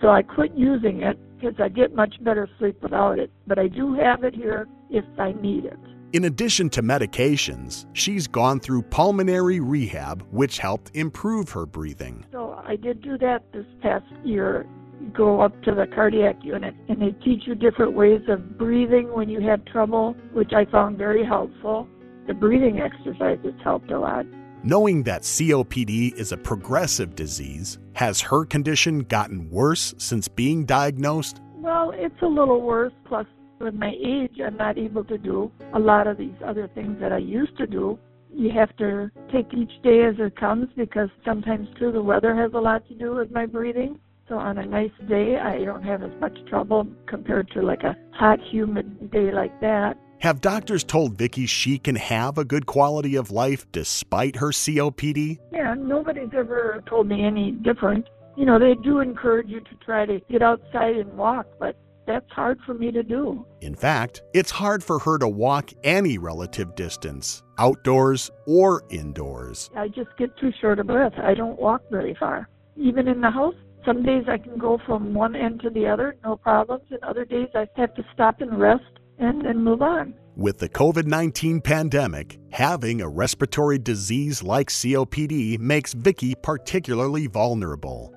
So 0.00 0.08
I 0.10 0.22
quit 0.22 0.52
using 0.54 1.02
it 1.02 1.18
because 1.36 1.54
I 1.58 1.68
get 1.68 1.96
much 1.96 2.14
better 2.22 2.48
sleep 2.60 2.80
without 2.80 3.18
it. 3.18 3.32
But 3.48 3.58
I 3.58 3.66
do 3.66 3.94
have 3.94 4.22
it 4.22 4.36
here 4.36 4.68
if 4.88 5.04
I 5.18 5.32
need 5.32 5.64
it. 5.64 5.80
In 6.12 6.24
addition 6.24 6.70
to 6.70 6.82
medications, 6.82 7.86
she's 7.92 8.26
gone 8.26 8.60
through 8.60 8.82
pulmonary 8.82 9.60
rehab, 9.60 10.24
which 10.30 10.58
helped 10.58 10.92
improve 10.94 11.50
her 11.50 11.66
breathing. 11.66 12.24
So 12.32 12.62
I 12.64 12.76
did 12.76 13.02
do 13.02 13.18
that 13.18 13.52
this 13.52 13.66
past 13.82 14.06
year. 14.24 14.66
Go 15.12 15.40
up 15.40 15.60
to 15.62 15.74
the 15.74 15.86
cardiac 15.92 16.36
unit 16.42 16.74
and 16.88 17.02
they 17.02 17.10
teach 17.24 17.42
you 17.46 17.54
different 17.54 17.94
ways 17.94 18.22
of 18.28 18.56
breathing 18.56 19.12
when 19.12 19.28
you 19.28 19.40
have 19.42 19.64
trouble, 19.66 20.16
which 20.32 20.52
I 20.52 20.64
found 20.64 20.96
very 20.96 21.24
helpful. 21.24 21.88
The 22.26 22.34
breathing 22.34 22.80
exercises 22.80 23.54
helped 23.62 23.90
a 23.90 23.98
lot. 23.98 24.26
Knowing 24.62 25.02
that 25.04 25.22
COPD 25.22 26.14
is 26.14 26.32
a 26.32 26.36
progressive 26.36 27.14
disease, 27.14 27.78
has 27.92 28.20
her 28.20 28.44
condition 28.44 29.00
gotten 29.00 29.50
worse 29.50 29.94
since 29.98 30.28
being 30.28 30.64
diagnosed? 30.64 31.40
Well, 31.56 31.92
it's 31.94 32.20
a 32.22 32.26
little 32.26 32.62
worse. 32.62 32.92
Plus, 33.04 33.26
with 33.60 33.74
my 33.74 33.92
age, 34.04 34.38
I'm 34.44 34.56
not 34.56 34.78
able 34.78 35.04
to 35.04 35.18
do 35.18 35.50
a 35.74 35.78
lot 35.78 36.06
of 36.06 36.18
these 36.18 36.34
other 36.44 36.68
things 36.74 36.98
that 37.00 37.12
I 37.12 37.18
used 37.18 37.56
to 37.58 37.66
do. 37.66 37.98
You 38.32 38.50
have 38.52 38.76
to 38.76 39.10
take 39.32 39.52
each 39.54 39.82
day 39.82 40.04
as 40.04 40.16
it 40.18 40.36
comes 40.36 40.68
because 40.76 41.08
sometimes, 41.24 41.68
too, 41.78 41.92
the 41.92 42.02
weather 42.02 42.34
has 42.34 42.52
a 42.54 42.58
lot 42.58 42.86
to 42.88 42.94
do 42.94 43.14
with 43.14 43.30
my 43.30 43.46
breathing. 43.46 43.98
So 44.28 44.36
on 44.36 44.58
a 44.58 44.66
nice 44.66 44.90
day, 45.08 45.38
I 45.38 45.64
don't 45.64 45.84
have 45.84 46.02
as 46.02 46.10
much 46.20 46.36
trouble 46.48 46.86
compared 47.06 47.50
to 47.52 47.62
like 47.62 47.84
a 47.84 47.96
hot, 48.12 48.40
humid 48.50 49.10
day 49.10 49.30
like 49.32 49.58
that. 49.60 49.96
Have 50.20 50.40
doctors 50.40 50.82
told 50.82 51.14
Vicky 51.14 51.46
she 51.46 51.78
can 51.78 51.94
have 51.94 52.38
a 52.38 52.44
good 52.44 52.66
quality 52.66 53.16
of 53.16 53.30
life 53.30 53.70
despite 53.70 54.36
her 54.36 54.48
COPD? 54.48 55.38
Yeah, 55.52 55.74
nobody's 55.78 56.30
ever 56.36 56.82
told 56.88 57.06
me 57.06 57.24
any 57.24 57.52
different. 57.52 58.08
You 58.36 58.46
know, 58.46 58.58
they 58.58 58.74
do 58.82 59.00
encourage 59.00 59.48
you 59.48 59.60
to 59.60 59.74
try 59.84 60.06
to 60.06 60.20
get 60.30 60.42
outside 60.42 60.96
and 60.96 61.12
walk, 61.16 61.46
but 61.60 61.76
that's 62.06 62.30
hard 62.30 62.58
for 62.64 62.74
me 62.74 62.90
to 62.92 63.02
do. 63.02 63.44
In 63.60 63.74
fact, 63.74 64.22
it's 64.32 64.50
hard 64.50 64.82
for 64.82 64.98
her 65.00 65.18
to 65.18 65.28
walk 65.28 65.70
any 65.84 66.18
relative 66.18 66.74
distance, 66.74 67.42
outdoors 67.58 68.30
or 68.46 68.82
indoors. 68.90 69.70
I 69.76 69.88
just 69.88 70.16
get 70.18 70.36
too 70.38 70.50
short 70.60 70.78
of 70.78 70.86
breath. 70.86 71.14
I 71.18 71.34
don't 71.34 71.58
walk 71.60 71.82
very 71.90 72.16
far. 72.18 72.48
Even 72.76 73.08
in 73.08 73.20
the 73.20 73.30
house, 73.30 73.54
some 73.84 74.02
days 74.02 74.24
I 74.28 74.38
can 74.38 74.58
go 74.58 74.78
from 74.84 75.14
one 75.14 75.36
end 75.36 75.60
to 75.60 75.70
the 75.70 75.86
other, 75.86 76.16
no 76.24 76.36
problems, 76.36 76.84
and 76.90 77.02
other 77.04 77.24
days 77.24 77.48
I 77.54 77.68
have 77.76 77.94
to 77.94 78.04
stop 78.12 78.40
and 78.40 78.58
rest 78.58 78.82
and 79.18 79.44
then 79.44 79.62
move 79.62 79.82
on. 79.82 80.14
With 80.36 80.58
the 80.58 80.68
COVID 80.68 81.06
19 81.06 81.60
pandemic, 81.62 82.38
having 82.50 83.00
a 83.00 83.08
respiratory 83.08 83.78
disease 83.78 84.42
like 84.42 84.68
COPD 84.68 85.58
makes 85.58 85.94
Vicky 85.94 86.34
particularly 86.34 87.26
vulnerable. 87.26 88.12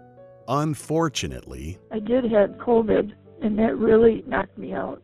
Unfortunately, 0.47 1.77
I 1.91 1.99
did 1.99 2.25
have 2.31 2.49
COVID, 2.57 3.13
and 3.41 3.57
that 3.59 3.77
really 3.77 4.23
knocked 4.27 4.57
me 4.57 4.73
out. 4.73 5.01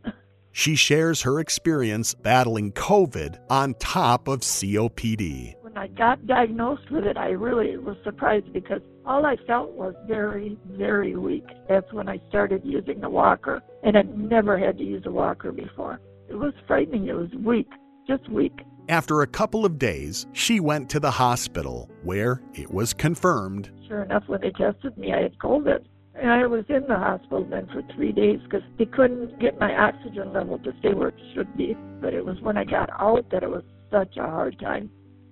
She 0.52 0.74
shares 0.74 1.22
her 1.22 1.38
experience 1.38 2.14
battling 2.14 2.72
COVID 2.72 3.38
on 3.50 3.74
top 3.74 4.26
of 4.26 4.40
COPD. 4.40 5.54
When 5.60 5.76
I 5.76 5.88
got 5.88 6.26
diagnosed 6.26 6.90
with 6.90 7.04
it, 7.04 7.18
I 7.18 7.28
really 7.28 7.76
was 7.76 7.98
surprised 8.02 8.52
because 8.54 8.80
all 9.04 9.26
I 9.26 9.36
felt 9.46 9.72
was 9.72 9.94
very, 10.08 10.56
very 10.70 11.14
weak. 11.14 11.44
That's 11.68 11.92
when 11.92 12.08
I 12.08 12.20
started 12.30 12.62
using 12.64 13.00
the 13.00 13.10
walker, 13.10 13.62
and 13.82 13.98
I'd 13.98 14.18
never 14.18 14.58
had 14.58 14.78
to 14.78 14.84
use 14.84 15.02
a 15.04 15.10
walker 15.10 15.52
before. 15.52 16.00
It 16.30 16.36
was 16.36 16.54
frightening. 16.66 17.08
It 17.08 17.16
was 17.16 17.28
weak, 17.44 17.68
just 18.08 18.26
weak. 18.30 18.58
After 18.88 19.22
a 19.22 19.26
couple 19.26 19.66
of 19.66 19.78
days, 19.78 20.26
she 20.32 20.60
went 20.60 20.88
to 20.90 21.00
the 21.00 21.10
hospital 21.10 21.90
where 22.02 22.40
it 22.54 22.70
was 22.70 22.94
confirmed. 22.94 23.70
Sure 23.88 24.04
enough, 24.04 24.22
when 24.28 24.40
they 24.40 24.52
tested 24.52 24.96
me, 24.96 25.12
I 25.12 25.22
had 25.22 25.38
COVID. 25.38 25.84
And 26.20 26.30
I 26.30 26.46
was 26.46 26.64
in 26.68 26.82
the 26.88 26.96
hospital 26.96 27.46
then 27.48 27.66
for 27.66 27.82
three 27.94 28.12
days 28.12 28.40
because 28.44 28.62
they 28.78 28.86
couldn't 28.86 29.38
get 29.38 29.58
my 29.60 29.74
oxygen 29.76 30.32
level 30.32 30.58
to 30.60 30.72
stay 30.80 30.94
where 30.94 31.08
it 31.08 31.20
should 31.34 31.56
be. 31.56 31.76
But 32.00 32.14
it 32.14 32.24
was 32.24 32.40
when 32.40 32.56
I 32.56 32.64
got 32.64 32.88
out 32.98 33.26
that 33.32 33.42
it 33.42 33.50
was 33.50 33.62
such 33.90 34.16
a 34.16 34.22
hard 34.22 34.58
time. 34.58 34.90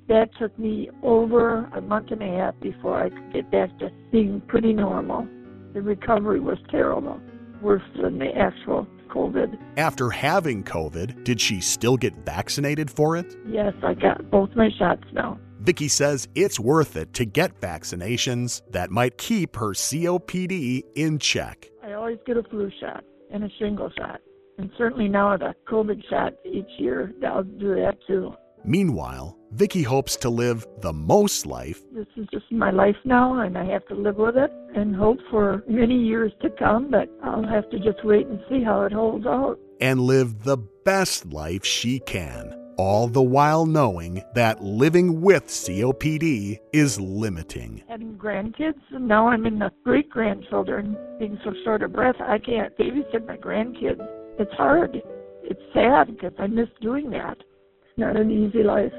That 0.09 0.29
took 0.39 0.59
me 0.59 0.91
over 1.03 1.65
a 1.75 1.81
month 1.81 2.11
and 2.11 2.23
a 2.23 2.27
half 2.27 2.61
before 2.61 3.03
I 3.03 3.09
could 3.09 3.33
get 3.33 3.51
back 3.51 3.79
to 3.79 3.91
being 4.13 4.43
pretty 4.47 4.75
normal. 4.75 5.27
The 5.73 5.81
recovery 5.81 6.41
was 6.41 6.59
terrible, 6.71 7.19
worse 7.63 7.83
than 8.01 8.19
the 8.19 8.37
actual 8.37 8.87
COVID. 9.09 9.57
After 9.79 10.11
having 10.11 10.63
COVID, 10.63 11.25
did 11.25 11.41
she 11.41 11.61
still 11.61 11.97
get 11.97 12.15
vaccinated 12.27 12.91
for 12.91 13.17
it? 13.17 13.35
Yes, 13.47 13.73
I 13.83 13.95
got 13.95 14.31
both 14.31 14.51
my 14.55 14.69
shots 14.79 15.05
now. 15.13 15.39
Vicky 15.65 15.89
says 15.89 16.29
it's 16.35 16.61
worth 16.61 16.95
it 16.95 17.15
to 17.15 17.25
get 17.25 17.59
vaccinations 17.59 18.61
that 18.71 18.91
might 18.91 19.17
keep 19.17 19.57
her 19.57 19.71
COPD 19.71 20.83
in 20.95 21.19
check. 21.19 21.71
I 21.83 21.95
always 21.95 22.19
get 22.27 22.37
a 22.37 22.43
flu 22.43 22.71
shot 22.81 23.03
and 23.33 23.45
a 23.45 23.49
shingle 23.59 23.91
shot. 23.97 24.21
And 24.59 24.71
certainly 24.77 25.09
now 25.09 25.35
the 25.39 25.55
COVID 25.67 26.03
shot 26.11 26.35
each 26.45 26.69
year, 26.77 27.15
I'll 27.27 27.45
do 27.45 27.77
that 27.77 27.97
too. 28.07 28.35
Meanwhile, 28.63 29.39
Vicky 29.53 29.83
hopes 29.83 30.17
to 30.17 30.29
live 30.29 30.67
the 30.83 30.93
most 30.93 31.47
life. 31.47 31.81
This 31.95 32.07
is 32.17 32.27
just 32.31 32.53
my 32.53 32.71
life 32.71 32.97
now, 33.05 33.41
and 33.41 33.57
I 33.57 33.65
have 33.65 33.87
to 33.87 33.95
live 33.95 34.17
with 34.17 34.37
it 34.37 34.53
and 34.75 34.95
hope 34.95 35.19
for 35.31 35.65
many 35.67 35.97
years 35.97 36.33
to 36.43 36.51
come, 36.59 36.91
but 36.91 37.09
I'll 37.23 37.47
have 37.47 37.71
to 37.71 37.79
just 37.79 38.05
wait 38.05 38.27
and 38.27 38.39
see 38.51 38.63
how 38.63 38.83
it 38.83 38.93
holds 38.93 39.25
out. 39.25 39.59
And 39.81 40.01
live 40.01 40.45
the 40.45 40.59
best 40.59 41.25
life 41.33 41.65
she 41.65 42.01
can 42.01 42.64
all 42.77 43.09
the 43.09 43.23
while 43.23 43.67
knowing 43.67 44.23
that 44.35 44.63
living 44.63 45.21
with 45.21 45.47
COPD 45.47 46.59
is 46.73 47.01
limiting. 47.01 47.83
Having 47.89 48.17
grandkids, 48.17 48.81
and 48.91 49.07
now 49.07 49.29
I'm 49.29 49.47
in 49.47 49.59
the 49.59 49.71
great 49.85 50.11
grandchildren, 50.11 50.97
being 51.19 51.39
so 51.45 51.53
short 51.65 51.83
of 51.83 51.93
breath, 51.93 52.17
I 52.21 52.39
can't 52.39 52.77
babysit 52.77 53.27
my 53.27 53.37
grandkids. 53.37 54.07
It's 54.39 54.53
hard. 54.55 55.03
It's 55.43 55.61
sad 55.73 56.09
because 56.09 56.33
I 56.39 56.47
miss 56.47 56.69
doing 56.81 57.11
that. 57.11 57.39
It's 57.39 57.99
not 57.99 58.17
an 58.17 58.31
easy 58.31 58.63
life. 58.63 58.93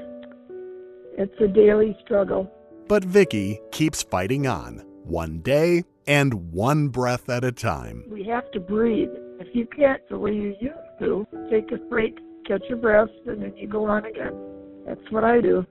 It's 1.18 1.40
a 1.40 1.48
daily 1.48 1.96
struggle. 2.04 2.50
But 2.88 3.04
Vicky 3.04 3.60
keeps 3.72 4.02
fighting 4.02 4.46
on, 4.46 4.84
one 5.04 5.40
day 5.40 5.84
and 6.06 6.52
one 6.52 6.88
breath 6.88 7.28
at 7.28 7.44
a 7.44 7.52
time. 7.52 8.04
We 8.08 8.24
have 8.24 8.50
to 8.52 8.60
breathe. 8.60 9.10
If 9.40 9.54
you 9.54 9.66
can't 9.66 10.00
the 10.08 10.18
way 10.18 10.32
you 10.32 10.54
used 10.60 10.98
to, 11.00 11.26
take 11.50 11.72
a 11.72 11.76
break 11.76 12.18
catch 12.46 12.62
your 12.68 12.78
breath, 12.78 13.08
and 13.26 13.42
then 13.42 13.56
you 13.56 13.68
go 13.68 13.86
on 13.86 14.04
again. 14.04 14.34
That's 14.86 15.10
what 15.10 15.24
I 15.24 15.40
do. 15.40 15.66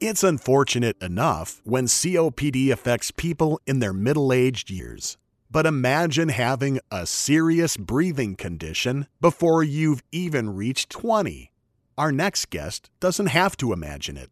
It's 0.00 0.24
unfortunate 0.24 1.00
enough 1.00 1.60
when 1.64 1.84
COPD 1.84 2.70
affects 2.70 3.10
people 3.10 3.60
in 3.66 3.78
their 3.78 3.92
middle 3.92 4.32
aged 4.32 4.70
years. 4.70 5.16
But 5.50 5.66
imagine 5.66 6.30
having 6.30 6.80
a 6.90 7.06
serious 7.06 7.76
breathing 7.76 8.36
condition 8.36 9.06
before 9.20 9.62
you've 9.62 10.02
even 10.10 10.56
reached 10.56 10.90
20. 10.90 11.52
Our 11.98 12.10
next 12.10 12.50
guest 12.50 12.90
doesn't 13.00 13.26
have 13.26 13.56
to 13.58 13.72
imagine 13.72 14.16
it, 14.16 14.30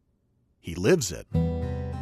he 0.59 0.75
lives 0.75 1.13
it. 1.13 1.27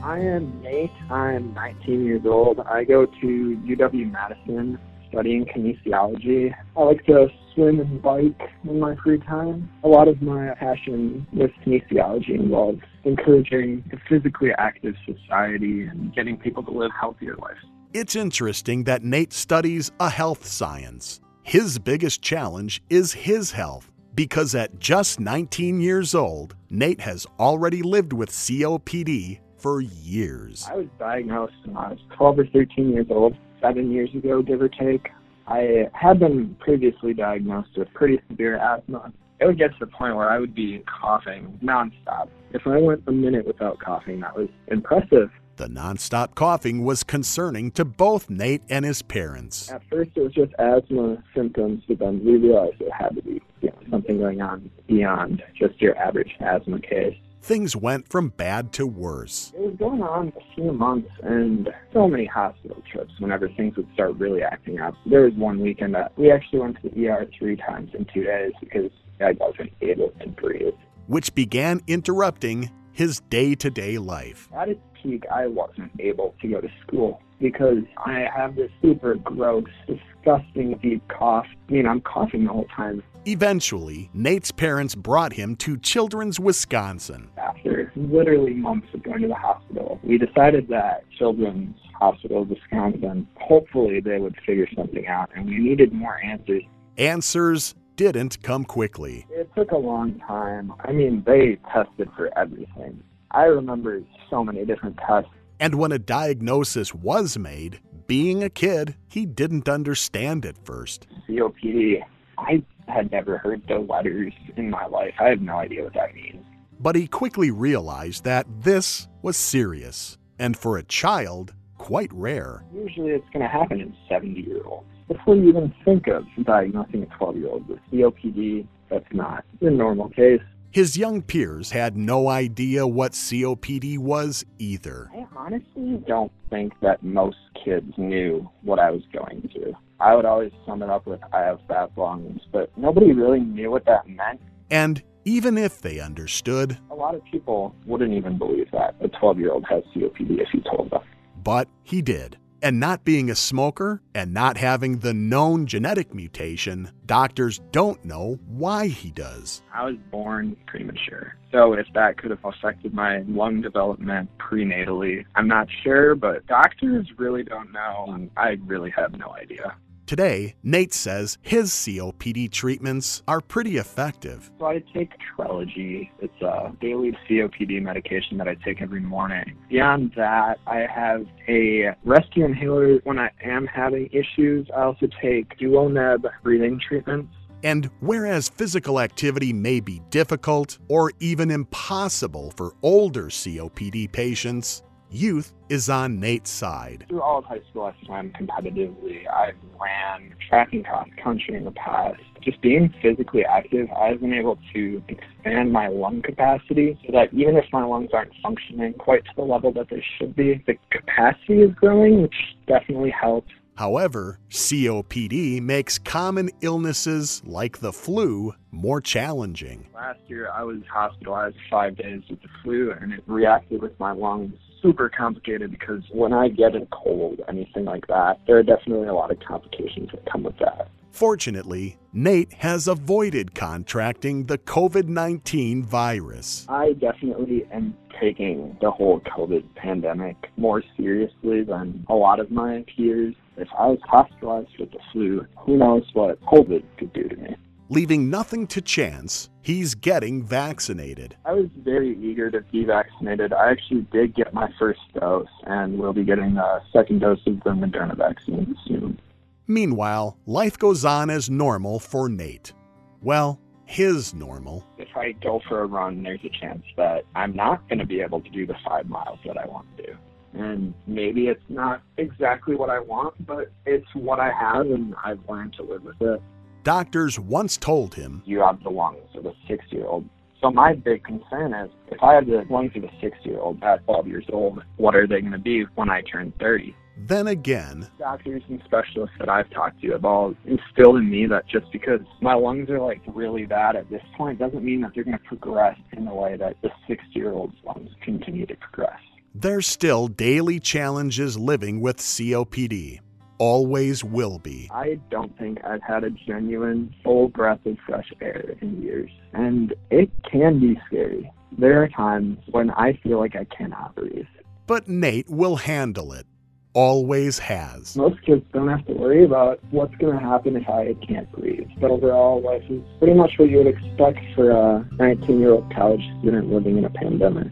I 0.02 0.20
am 0.20 0.62
Nate. 0.62 0.90
I'm 1.10 1.52
19 1.52 2.04
years 2.04 2.22
old. 2.24 2.60
I 2.60 2.84
go 2.84 3.04
to 3.04 3.62
UW 3.66 4.10
Madison 4.10 4.78
studying 5.08 5.44
kinesiology. 5.46 6.54
I 6.76 6.82
like 6.82 7.04
to 7.06 7.28
swim 7.54 7.80
and 7.80 8.00
bike 8.00 8.40
in 8.64 8.78
my 8.78 8.96
free 9.02 9.18
time. 9.18 9.70
A 9.84 9.88
lot 9.88 10.08
of 10.08 10.22
my 10.22 10.54
passion 10.54 11.26
with 11.32 11.50
kinesiology 11.64 12.30
involves 12.30 12.80
encouraging 13.04 13.84
a 13.92 13.96
physically 14.08 14.50
active 14.58 14.94
society 15.06 15.82
and 15.82 16.14
getting 16.14 16.36
people 16.36 16.62
to 16.64 16.70
live 16.70 16.92
healthier 16.98 17.36
lives. 17.36 17.60
It's 17.94 18.16
interesting 18.16 18.84
that 18.84 19.02
Nate 19.02 19.32
studies 19.32 19.90
a 19.98 20.10
health 20.10 20.46
science. 20.46 21.20
His 21.42 21.78
biggest 21.78 22.22
challenge 22.22 22.82
is 22.90 23.12
his 23.12 23.52
health 23.52 23.90
because 24.14 24.54
at 24.54 24.78
just 24.78 25.20
19 25.20 25.80
years 25.80 26.14
old, 26.14 26.54
Nate 26.70 27.00
has 27.00 27.26
already 27.38 27.82
lived 27.82 28.12
with 28.12 28.30
COPD 28.30 29.40
for 29.56 29.80
years. 29.80 30.68
I 30.70 30.76
was 30.76 30.86
diagnosed 30.98 31.54
when 31.64 31.76
I 31.76 31.90
was 31.90 31.98
12 32.16 32.38
or 32.40 32.46
13 32.46 32.90
years 32.90 33.06
old 33.10 33.36
seven 33.60 33.90
years 33.90 34.10
ago, 34.14 34.42
give 34.42 34.62
or 34.62 34.68
take. 34.68 35.08
I 35.46 35.88
had 35.94 36.20
been 36.20 36.56
previously 36.60 37.14
diagnosed 37.14 37.70
with 37.76 37.92
pretty 37.94 38.20
severe 38.28 38.56
asthma. 38.56 39.12
It 39.40 39.46
would 39.46 39.58
get 39.58 39.72
to 39.72 39.76
the 39.80 39.86
point 39.86 40.16
where 40.16 40.28
I 40.28 40.38
would 40.38 40.54
be 40.54 40.84
coughing 41.00 41.58
nonstop. 41.62 42.28
If 42.52 42.66
I 42.66 42.78
went 42.78 43.02
a 43.06 43.12
minute 43.12 43.46
without 43.46 43.78
coughing, 43.78 44.20
that 44.20 44.36
was 44.36 44.48
impressive. 44.66 45.30
The 45.56 45.66
nonstop 45.66 46.34
coughing 46.34 46.84
was 46.84 47.02
concerning 47.02 47.70
to 47.72 47.84
both 47.84 48.30
Nate 48.30 48.62
and 48.68 48.84
his 48.84 49.02
parents. 49.02 49.70
At 49.70 49.82
first, 49.90 50.10
it 50.14 50.20
was 50.20 50.32
just 50.32 50.52
asthma 50.58 51.22
symptoms, 51.34 51.82
but 51.88 51.98
then 51.98 52.24
we 52.24 52.36
realized 52.36 52.80
it 52.80 52.92
had 52.92 53.16
to 53.16 53.22
be 53.22 53.40
you 53.60 53.70
know, 53.70 53.78
something 53.90 54.18
going 54.18 54.40
on 54.40 54.70
beyond 54.86 55.42
just 55.58 55.80
your 55.80 55.96
average 55.96 56.36
asthma 56.40 56.80
case 56.80 57.16
things 57.48 57.74
went 57.74 58.06
from 58.06 58.28
bad 58.28 58.74
to 58.74 58.86
worse. 58.86 59.54
It 59.56 59.60
was 59.62 59.74
going 59.78 60.02
on 60.02 60.30
a 60.36 60.54
few 60.54 60.70
months 60.70 61.08
and 61.22 61.70
so 61.94 62.06
many 62.06 62.26
hospital 62.26 62.82
trips 62.92 63.10
whenever 63.20 63.48
things 63.48 63.74
would 63.78 63.88
start 63.94 64.16
really 64.16 64.42
acting 64.42 64.80
up. 64.80 64.94
There 65.06 65.22
was 65.22 65.32
one 65.32 65.58
weekend 65.60 65.94
that 65.94 66.12
we 66.18 66.30
actually 66.30 66.58
went 66.58 66.76
to 66.82 66.90
the 66.90 67.08
ER 67.08 67.26
three 67.38 67.56
times 67.56 67.90
in 67.94 68.06
two 68.12 68.22
days 68.22 68.52
because 68.60 68.90
I 69.20 69.32
wasn't 69.32 69.72
able 69.80 70.10
to 70.20 70.28
breathe. 70.28 70.74
Which 71.06 71.34
began 71.34 71.80
interrupting 71.86 72.70
his 72.92 73.20
day 73.30 73.54
to 73.54 73.70
day 73.70 73.96
life. 73.96 74.50
At 74.54 74.68
its 74.68 74.80
peak, 75.02 75.24
I 75.34 75.46
wasn't 75.46 75.92
able 75.98 76.34
to 76.42 76.48
go 76.48 76.60
to 76.60 76.68
school. 76.86 77.22
Because 77.40 77.84
I 78.04 78.26
have 78.34 78.56
this 78.56 78.70
super 78.82 79.14
gross, 79.16 79.64
disgusting 79.86 80.78
deep 80.82 81.06
cough. 81.08 81.46
I 81.68 81.72
mean, 81.72 81.86
I'm 81.86 82.00
coughing 82.00 82.44
the 82.44 82.52
whole 82.52 82.66
time. 82.74 83.02
Eventually, 83.24 84.10
Nate's 84.14 84.50
parents 84.50 84.94
brought 84.94 85.34
him 85.34 85.54
to 85.56 85.76
Children's 85.76 86.40
Wisconsin. 86.40 87.30
After 87.36 87.92
literally 87.94 88.54
months 88.54 88.88
of 88.94 89.02
going 89.02 89.22
to 89.22 89.28
the 89.28 89.34
hospital, 89.34 90.00
we 90.02 90.18
decided 90.18 90.68
that 90.68 91.04
Children's 91.18 91.76
Hospital 91.94 92.44
Wisconsin, 92.44 93.28
hopefully 93.36 94.00
they 94.00 94.18
would 94.18 94.36
figure 94.46 94.68
something 94.74 95.06
out, 95.08 95.30
and 95.34 95.46
we 95.46 95.58
needed 95.58 95.92
more 95.92 96.18
answers. 96.24 96.62
Answers 96.96 97.74
didn't 97.96 98.40
come 98.42 98.64
quickly. 98.64 99.26
It 99.30 99.50
took 99.56 99.72
a 99.72 99.76
long 99.76 100.20
time. 100.20 100.72
I 100.80 100.92
mean, 100.92 101.24
they 101.26 101.58
tested 101.72 102.08
for 102.16 102.30
everything. 102.38 103.02
I 103.32 103.44
remember 103.44 104.00
so 104.30 104.44
many 104.44 104.64
different 104.64 104.96
tests. 105.06 105.30
And 105.60 105.74
when 105.74 105.92
a 105.92 105.98
diagnosis 105.98 106.94
was 106.94 107.36
made, 107.36 107.80
being 108.06 108.42
a 108.42 108.50
kid, 108.50 108.96
he 109.08 109.26
didn't 109.26 109.68
understand 109.68 110.46
at 110.46 110.64
first. 110.64 111.06
COPD, 111.28 112.02
I 112.38 112.62
had 112.86 113.10
never 113.10 113.38
heard 113.38 113.62
the 113.68 113.78
letters 113.78 114.32
in 114.56 114.70
my 114.70 114.86
life. 114.86 115.14
I 115.18 115.28
have 115.28 115.40
no 115.40 115.56
idea 115.56 115.84
what 115.84 115.94
that 115.94 116.14
means. 116.14 116.44
But 116.80 116.94
he 116.94 117.08
quickly 117.08 117.50
realized 117.50 118.24
that 118.24 118.46
this 118.62 119.08
was 119.22 119.36
serious, 119.36 120.16
and 120.38 120.56
for 120.56 120.78
a 120.78 120.84
child, 120.84 121.54
quite 121.76 122.12
rare. 122.12 122.64
Usually 122.72 123.10
it's 123.10 123.28
going 123.32 123.42
to 123.42 123.48
happen 123.48 123.80
in 123.80 123.94
70 124.08 124.40
year 124.40 124.62
olds. 124.64 124.86
Before 125.08 125.34
you 125.34 125.48
even 125.48 125.74
think 125.84 126.06
of 126.06 126.24
diagnosing 126.44 127.02
a 127.02 127.16
12 127.16 127.36
year 127.36 127.48
old 127.48 127.68
with 127.68 127.80
COPD, 127.92 128.66
that's 128.88 129.12
not 129.12 129.44
the 129.60 129.70
normal 129.70 130.08
case. 130.10 130.40
His 130.70 130.98
young 130.98 131.22
peers 131.22 131.70
had 131.70 131.96
no 131.96 132.28
idea 132.28 132.86
what 132.86 133.12
COPD 133.12 133.98
was 133.98 134.44
either. 134.58 135.10
I 135.14 135.26
honestly 135.34 136.02
don't 136.06 136.30
think 136.50 136.74
that 136.82 137.02
most 137.02 137.38
kids 137.64 137.90
knew 137.96 138.48
what 138.62 138.78
I 138.78 138.90
was 138.90 139.00
going 139.10 139.48
through. 139.50 139.74
I 139.98 140.14
would 140.14 140.26
always 140.26 140.52
sum 140.66 140.82
it 140.82 140.90
up 140.90 141.06
with 141.06 141.20
I 141.32 141.40
have 141.40 141.60
fat 141.66 141.92
lungs, 141.96 142.42
but 142.52 142.70
nobody 142.76 143.12
really 143.12 143.40
knew 143.40 143.70
what 143.70 143.86
that 143.86 144.06
meant. 144.08 144.40
And 144.70 145.02
even 145.24 145.56
if 145.56 145.80
they 145.80 146.00
understood, 146.00 146.76
a 146.90 146.94
lot 146.94 147.14
of 147.14 147.24
people 147.24 147.74
wouldn't 147.86 148.12
even 148.12 148.36
believe 148.36 148.70
that 148.72 148.94
a 149.00 149.08
12 149.08 149.38
year 149.38 149.52
old 149.52 149.64
has 149.70 149.82
COPD 149.96 150.38
if 150.38 150.48
you 150.52 150.60
told 150.70 150.90
them. 150.90 151.00
But 151.42 151.68
he 151.82 152.02
did. 152.02 152.36
And 152.60 152.80
not 152.80 153.04
being 153.04 153.30
a 153.30 153.36
smoker 153.36 154.02
and 154.16 154.34
not 154.34 154.56
having 154.56 154.98
the 154.98 155.14
known 155.14 155.66
genetic 155.66 156.12
mutation, 156.12 156.90
doctors 157.06 157.60
don't 157.70 158.04
know 158.04 158.40
why 158.48 158.88
he 158.88 159.12
does. 159.12 159.62
I 159.72 159.84
was 159.84 159.96
born 160.10 160.56
premature. 160.66 161.36
So 161.52 161.74
if 161.74 161.86
that 161.94 162.18
could 162.18 162.30
have 162.30 162.44
affected 162.44 162.92
my 162.92 163.20
lung 163.28 163.60
development 163.60 164.28
prenatally, 164.38 165.24
I'm 165.36 165.46
not 165.46 165.68
sure, 165.84 166.16
but 166.16 166.46
doctors 166.48 167.06
really 167.16 167.44
don't 167.44 167.72
know. 167.72 168.28
I 168.36 168.58
really 168.66 168.90
have 168.90 169.16
no 169.16 169.30
idea. 169.30 169.76
Today, 170.08 170.54
Nate 170.62 170.94
says 170.94 171.36
his 171.42 171.70
COPD 171.70 172.50
treatments 172.50 173.22
are 173.28 173.42
pretty 173.42 173.76
effective. 173.76 174.50
So 174.58 174.64
I 174.64 174.82
take 174.94 175.10
Trelegy. 175.36 176.08
It's 176.20 176.40
a 176.40 176.72
daily 176.80 177.14
COPD 177.28 177.82
medication 177.82 178.38
that 178.38 178.48
I 178.48 178.54
take 178.64 178.80
every 178.80 179.00
morning. 179.00 179.58
Beyond 179.68 180.12
that, 180.16 180.60
I 180.66 180.86
have 180.90 181.26
a 181.46 181.90
rescue 182.06 182.46
inhaler 182.46 183.00
when 183.04 183.18
I 183.18 183.28
am 183.44 183.66
having 183.66 184.08
issues. 184.10 184.66
I 184.74 184.84
also 184.84 185.08
take 185.20 185.58
Duoneb 185.58 186.24
breathing 186.42 186.80
treatments. 186.88 187.34
And 187.62 187.90
whereas 188.00 188.48
physical 188.48 189.00
activity 189.00 189.52
may 189.52 189.78
be 189.78 190.00
difficult 190.08 190.78
or 190.88 191.12
even 191.20 191.50
impossible 191.50 192.54
for 192.56 192.72
older 192.80 193.26
COPD 193.26 194.10
patients, 194.10 194.82
youth 195.10 195.52
is 195.68 195.88
on 195.88 196.20
Nate's 196.20 196.50
side. 196.50 197.04
Through 197.08 197.22
all 197.22 197.38
of 197.38 197.44
high 197.44 197.60
school, 197.70 197.84
I 197.84 198.06
swam 198.06 198.30
competitively. 198.30 199.28
I 199.28 199.52
ran 199.80 200.34
track 200.48 200.72
and 200.72 200.84
cross 200.84 201.08
country 201.22 201.54
in 201.54 201.64
the 201.64 201.72
past. 201.72 202.20
Just 202.42 202.60
being 202.60 202.92
physically 203.02 203.44
active, 203.44 203.88
I've 203.92 204.20
been 204.20 204.32
able 204.32 204.58
to 204.72 205.02
expand 205.08 205.72
my 205.72 205.88
lung 205.88 206.22
capacity 206.22 206.98
so 207.04 207.12
that 207.12 207.32
even 207.32 207.56
if 207.56 207.64
my 207.72 207.84
lungs 207.84 208.10
aren't 208.12 208.32
functioning 208.42 208.94
quite 208.94 209.24
to 209.24 209.30
the 209.36 209.42
level 209.42 209.72
that 209.72 209.88
they 209.90 210.02
should 210.18 210.34
be, 210.36 210.62
the 210.66 210.74
capacity 210.90 211.62
is 211.62 211.74
growing, 211.74 212.22
which 212.22 212.34
definitely 212.66 213.10
helps. 213.10 213.50
However, 213.76 214.40
COPD 214.50 215.62
makes 215.62 215.98
common 215.98 216.50
illnesses 216.62 217.42
like 217.44 217.78
the 217.78 217.92
flu 217.92 218.54
more 218.72 219.00
challenging. 219.00 219.86
Last 219.94 220.18
year, 220.26 220.50
I 220.50 220.64
was 220.64 220.78
hospitalized 220.92 221.56
five 221.70 221.96
days 221.96 222.22
with 222.28 222.42
the 222.42 222.48
flu, 222.64 222.90
and 222.90 223.12
it 223.12 223.22
reacted 223.28 223.80
with 223.80 223.98
my 224.00 224.10
lungs 224.10 224.54
super 224.82 225.08
complicated 225.08 225.70
because 225.70 226.02
when 226.10 226.32
I 226.32 226.48
get 226.48 226.74
a 226.74 226.86
cold, 226.92 227.40
anything 227.48 227.84
like 227.84 228.06
that, 228.08 228.40
there 228.46 228.58
are 228.58 228.62
definitely 228.62 229.08
a 229.08 229.14
lot 229.14 229.30
of 229.30 229.38
complications 229.40 230.10
that 230.12 230.30
come 230.30 230.42
with 230.42 230.58
that. 230.58 230.90
Fortunately, 231.10 231.96
Nate 232.12 232.52
has 232.54 232.86
avoided 232.86 233.54
contracting 233.54 234.46
the 234.46 234.58
COVID 234.58 235.08
19 235.08 235.82
virus. 235.82 236.64
I 236.68 236.92
definitely 236.92 237.66
am 237.72 237.96
taking 238.20 238.76
the 238.80 238.90
whole 238.90 239.20
COVID 239.20 239.64
pandemic 239.74 240.36
more 240.56 240.82
seriously 240.96 241.62
than 241.64 242.04
a 242.08 242.14
lot 242.14 242.40
of 242.40 242.50
my 242.50 242.84
peers. 242.94 243.34
If 243.56 243.68
I 243.76 243.86
was 243.86 243.98
hospitalized 244.04 244.78
with 244.78 244.92
the 244.92 244.98
flu, 245.12 245.44
who 245.56 245.76
knows 245.76 246.04
what 246.12 246.40
COVID 246.42 246.84
could 246.98 247.12
do 247.12 247.28
to 247.28 247.36
me. 247.36 247.56
Leaving 247.90 248.28
nothing 248.28 248.66
to 248.66 248.82
chance, 248.82 249.48
he's 249.62 249.94
getting 249.94 250.42
vaccinated. 250.42 251.34
I 251.46 251.54
was 251.54 251.70
very 251.78 252.18
eager 252.18 252.50
to 252.50 252.60
be 252.70 252.84
vaccinated. 252.84 253.54
I 253.54 253.70
actually 253.70 254.02
did 254.12 254.34
get 254.34 254.52
my 254.52 254.68
first 254.78 255.00
dose 255.18 255.48
and 255.64 255.98
will 255.98 256.12
be 256.12 256.22
getting 256.22 256.58
a 256.58 256.82
second 256.92 257.20
dose 257.20 257.40
of 257.46 257.64
the 257.64 257.70
Moderna 257.70 258.14
vaccine 258.14 258.76
soon. 258.86 259.18
Meanwhile, 259.66 260.36
life 260.44 260.78
goes 260.78 261.06
on 261.06 261.30
as 261.30 261.48
normal 261.48 261.98
for 261.98 262.28
Nate. 262.28 262.74
Well, 263.22 263.58
his 263.86 264.34
normal. 264.34 264.84
If 264.98 265.16
I 265.16 265.32
go 265.32 265.62
for 265.66 265.80
a 265.80 265.86
run, 265.86 266.22
there's 266.22 266.44
a 266.44 266.50
chance 266.60 266.84
that 266.98 267.24
I'm 267.34 267.56
not 267.56 267.88
going 267.88 268.00
to 268.00 268.06
be 268.06 268.20
able 268.20 268.42
to 268.42 268.50
do 268.50 268.66
the 268.66 268.76
five 268.86 269.08
miles 269.08 269.38
that 269.46 269.56
I 269.56 269.66
want 269.66 269.86
to 269.96 270.02
do. 270.08 270.12
And 270.52 270.92
maybe 271.06 271.46
it's 271.46 271.64
not 271.70 272.02
exactly 272.18 272.74
what 272.74 272.90
I 272.90 273.00
want, 273.00 273.46
but 273.46 273.72
it's 273.86 274.14
what 274.14 274.40
I 274.40 274.52
have, 274.52 274.86
and 274.90 275.14
I've 275.24 275.40
learned 275.48 275.72
to 275.74 275.82
live 275.82 276.04
with 276.04 276.20
it. 276.20 276.42
Doctors 276.84 277.38
once 277.38 277.76
told 277.76 278.14
him, 278.14 278.42
You 278.46 278.60
have 278.60 278.82
the 278.82 278.90
lungs 278.90 279.28
of 279.34 279.46
a 279.46 279.52
six 279.66 279.84
year 279.90 280.06
old. 280.06 280.28
So 280.60 280.70
my 280.70 280.94
big 280.94 281.22
concern 281.24 281.72
is 281.74 281.90
if 282.08 282.22
I 282.22 282.34
have 282.34 282.46
the 282.46 282.64
lungs 282.70 282.92
of 282.96 283.04
a 283.04 283.10
six 283.20 283.36
year 283.42 283.58
old 283.60 283.82
at 283.82 284.04
12 284.06 284.26
years 284.26 284.46
old, 284.52 284.82
what 284.96 285.14
are 285.14 285.26
they 285.26 285.40
going 285.40 285.52
to 285.52 285.58
be 285.58 285.84
when 285.94 286.10
I 286.10 286.22
turn 286.22 286.52
30? 286.58 286.94
Then 287.16 287.48
again, 287.48 288.08
doctors 288.18 288.62
and 288.68 288.80
specialists 288.84 289.34
that 289.40 289.48
I've 289.48 289.68
talked 289.70 290.00
to 290.02 290.12
have 290.12 290.24
all 290.24 290.54
instilled 290.66 291.16
in 291.16 291.28
me 291.28 291.46
that 291.46 291.66
just 291.66 291.90
because 291.90 292.20
my 292.40 292.54
lungs 292.54 292.88
are 292.90 293.00
like 293.00 293.20
really 293.26 293.66
bad 293.66 293.96
at 293.96 294.08
this 294.08 294.22
point 294.36 294.60
doesn't 294.60 294.84
mean 294.84 295.00
that 295.00 295.12
they're 295.14 295.24
going 295.24 295.38
to 295.38 295.44
progress 295.44 295.98
in 296.12 296.24
the 296.24 296.34
way 296.34 296.56
that 296.56 296.76
the 296.82 296.90
six 297.08 297.24
year 297.32 297.52
old's 297.52 297.74
lungs 297.84 298.10
continue 298.22 298.66
to 298.66 298.76
progress. 298.76 299.18
There's 299.52 299.86
still 299.86 300.28
daily 300.28 300.78
challenges 300.78 301.58
living 301.58 302.00
with 302.00 302.18
COPD 302.18 303.20
always 303.58 304.24
will 304.24 304.58
be. 304.58 304.88
I 304.92 305.18
don't 305.30 305.56
think 305.58 305.84
I've 305.84 306.02
had 306.02 306.24
a 306.24 306.30
genuine 306.30 307.14
full 307.22 307.48
breath 307.48 307.84
of 307.84 307.96
fresh 308.06 308.32
air 308.40 308.76
in 308.80 309.02
years, 309.02 309.30
and 309.52 309.94
it 310.10 310.30
can 310.50 310.80
be 310.80 310.98
scary. 311.06 311.50
There 311.76 312.02
are 312.02 312.08
times 312.08 312.58
when 312.70 312.90
I 312.90 313.18
feel 313.22 313.38
like 313.38 313.54
I 313.54 313.64
cannot 313.64 314.14
breathe. 314.14 314.46
But 314.86 315.08
Nate 315.08 315.50
will 315.50 315.76
handle 315.76 316.32
it. 316.32 316.46
Always 316.94 317.58
has. 317.58 318.16
Most 318.16 318.40
kids 318.42 318.64
don't 318.72 318.88
have 318.88 319.04
to 319.06 319.12
worry 319.12 319.44
about 319.44 319.78
what's 319.90 320.14
going 320.16 320.36
to 320.36 320.42
happen 320.42 320.74
if 320.74 320.88
I 320.88 321.14
can't 321.26 321.50
breathe. 321.52 321.86
But 322.00 322.10
overall, 322.10 322.62
life 322.62 322.82
is 322.88 323.02
pretty 323.18 323.34
much 323.34 323.52
what 323.58 323.68
you 323.68 323.76
would 323.78 323.86
expect 323.86 324.38
for 324.54 324.70
a 324.70 325.06
19 325.18 325.60
year 325.60 325.72
old 325.72 325.94
college 325.94 326.22
student 326.40 326.72
living 326.72 326.96
in 326.98 327.04
a 327.04 327.10
pandemic. 327.10 327.68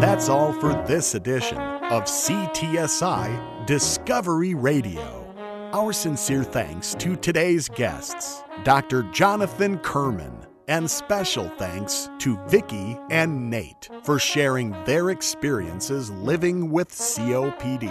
That's 0.00 0.30
all 0.30 0.54
for 0.54 0.72
this 0.86 1.14
edition 1.14 1.58
of 1.58 2.04
CTSI 2.04 3.51
Discovery 3.72 4.52
Radio. 4.52 5.34
Our 5.72 5.94
sincere 5.94 6.44
thanks 6.44 6.94
to 6.96 7.16
today's 7.16 7.70
guests, 7.70 8.42
Dr. 8.64 9.02
Jonathan 9.14 9.78
Kurman, 9.78 10.46
and 10.68 10.90
special 10.90 11.48
thanks 11.56 12.10
to 12.18 12.38
Vicki 12.48 12.98
and 13.08 13.48
Nate 13.48 13.88
for 14.02 14.18
sharing 14.18 14.72
their 14.84 15.08
experiences 15.08 16.10
living 16.10 16.70
with 16.70 16.90
COPD. 16.90 17.90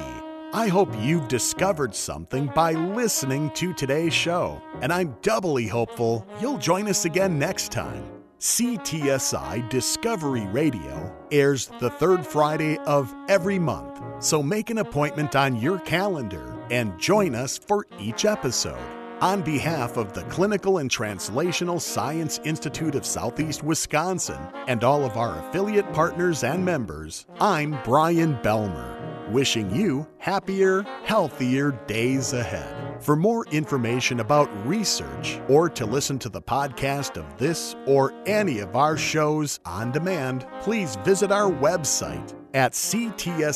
I 0.53 0.67
hope 0.67 0.93
you've 0.99 1.27
discovered 1.27 1.95
something 1.95 2.45
by 2.53 2.73
listening 2.73 3.49
to 3.55 3.73
today's 3.73 4.13
show, 4.13 4.61
and 4.81 4.93
I'm 4.93 5.17
doubly 5.23 5.65
hopeful 5.65 6.27
you'll 6.39 6.59
join 6.59 6.87
us 6.89 7.05
again 7.05 7.39
next 7.39 7.71
time. 7.71 8.05
CTSI 8.39 9.67
Discovery 9.69 10.45
Radio 10.51 11.11
airs 11.31 11.71
the 11.79 11.89
third 11.89 12.23
Friday 12.25 12.77
of 12.85 13.11
every 13.29 13.57
month, 13.57 13.99
so 14.21 14.41
make 14.41 14.69
an 14.69 14.77
appointment 14.77 15.35
on 15.35 15.57
your 15.57 15.79
calendar 15.79 16.57
and 16.69 16.97
join 16.97 17.35
us 17.35 17.57
for 17.57 17.85
each 17.99 18.23
episode. 18.23 18.79
On 19.19 19.41
behalf 19.43 19.97
of 19.97 20.13
the 20.13 20.23
Clinical 20.23 20.79
and 20.79 20.89
Translational 20.89 21.79
Science 21.79 22.39
Institute 22.43 22.95
of 22.95 23.05
Southeast 23.05 23.61
Wisconsin 23.61 24.39
and 24.67 24.83
all 24.83 25.03
of 25.03 25.15
our 25.15 25.37
affiliate 25.39 25.91
partners 25.93 26.43
and 26.43 26.65
members, 26.65 27.27
I'm 27.39 27.77
Brian 27.83 28.35
Belmer. 28.37 28.97
wishing 29.29 29.73
you 29.73 30.07
happier, 30.17 30.81
healthier 31.03 31.71
days 31.87 32.33
ahead. 32.33 33.01
For 33.01 33.15
more 33.15 33.45
information 33.51 34.19
about 34.19 34.49
research 34.67 35.39
or 35.47 35.69
to 35.69 35.85
listen 35.85 36.19
to 36.19 36.29
the 36.29 36.41
podcast 36.41 37.17
of 37.17 37.37
this 37.37 37.75
or 37.85 38.13
any 38.25 38.59
of 38.59 38.75
our 38.75 38.97
shows 38.97 39.59
on 39.65 39.91
demand, 39.91 40.47
please 40.61 40.97
visit 40.97 41.31
our 41.31 41.49
website 41.49 42.40
at 42.53 42.73
ctsi.mcw.edu. 42.73 43.51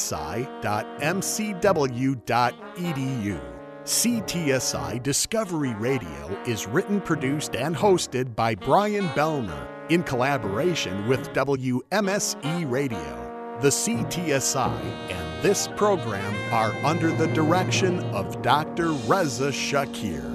CTSI 3.86 5.04
Discovery 5.04 5.76
Radio 5.76 6.44
is 6.48 6.66
written, 6.66 7.00
produced, 7.00 7.56
and 7.56 7.76
hosted 7.76 8.36
by 8.36 8.56
Brian 8.56 9.08
Belmer 9.10 9.68
in 9.90 10.02
collaboration 10.02 11.08
with 11.08 11.30
WMSE 11.34 12.70
Radio. 12.70 13.58
The 13.62 13.70
CTSI 13.70 14.82
and 15.12 15.44
this 15.44 15.68
program 15.76 16.34
are 16.52 16.74
under 16.84 17.12
the 17.12 17.28
direction 17.28 18.00
of 18.06 18.42
Dr. 18.42 18.92
Reza 18.92 19.52
Shaker. 19.52 20.35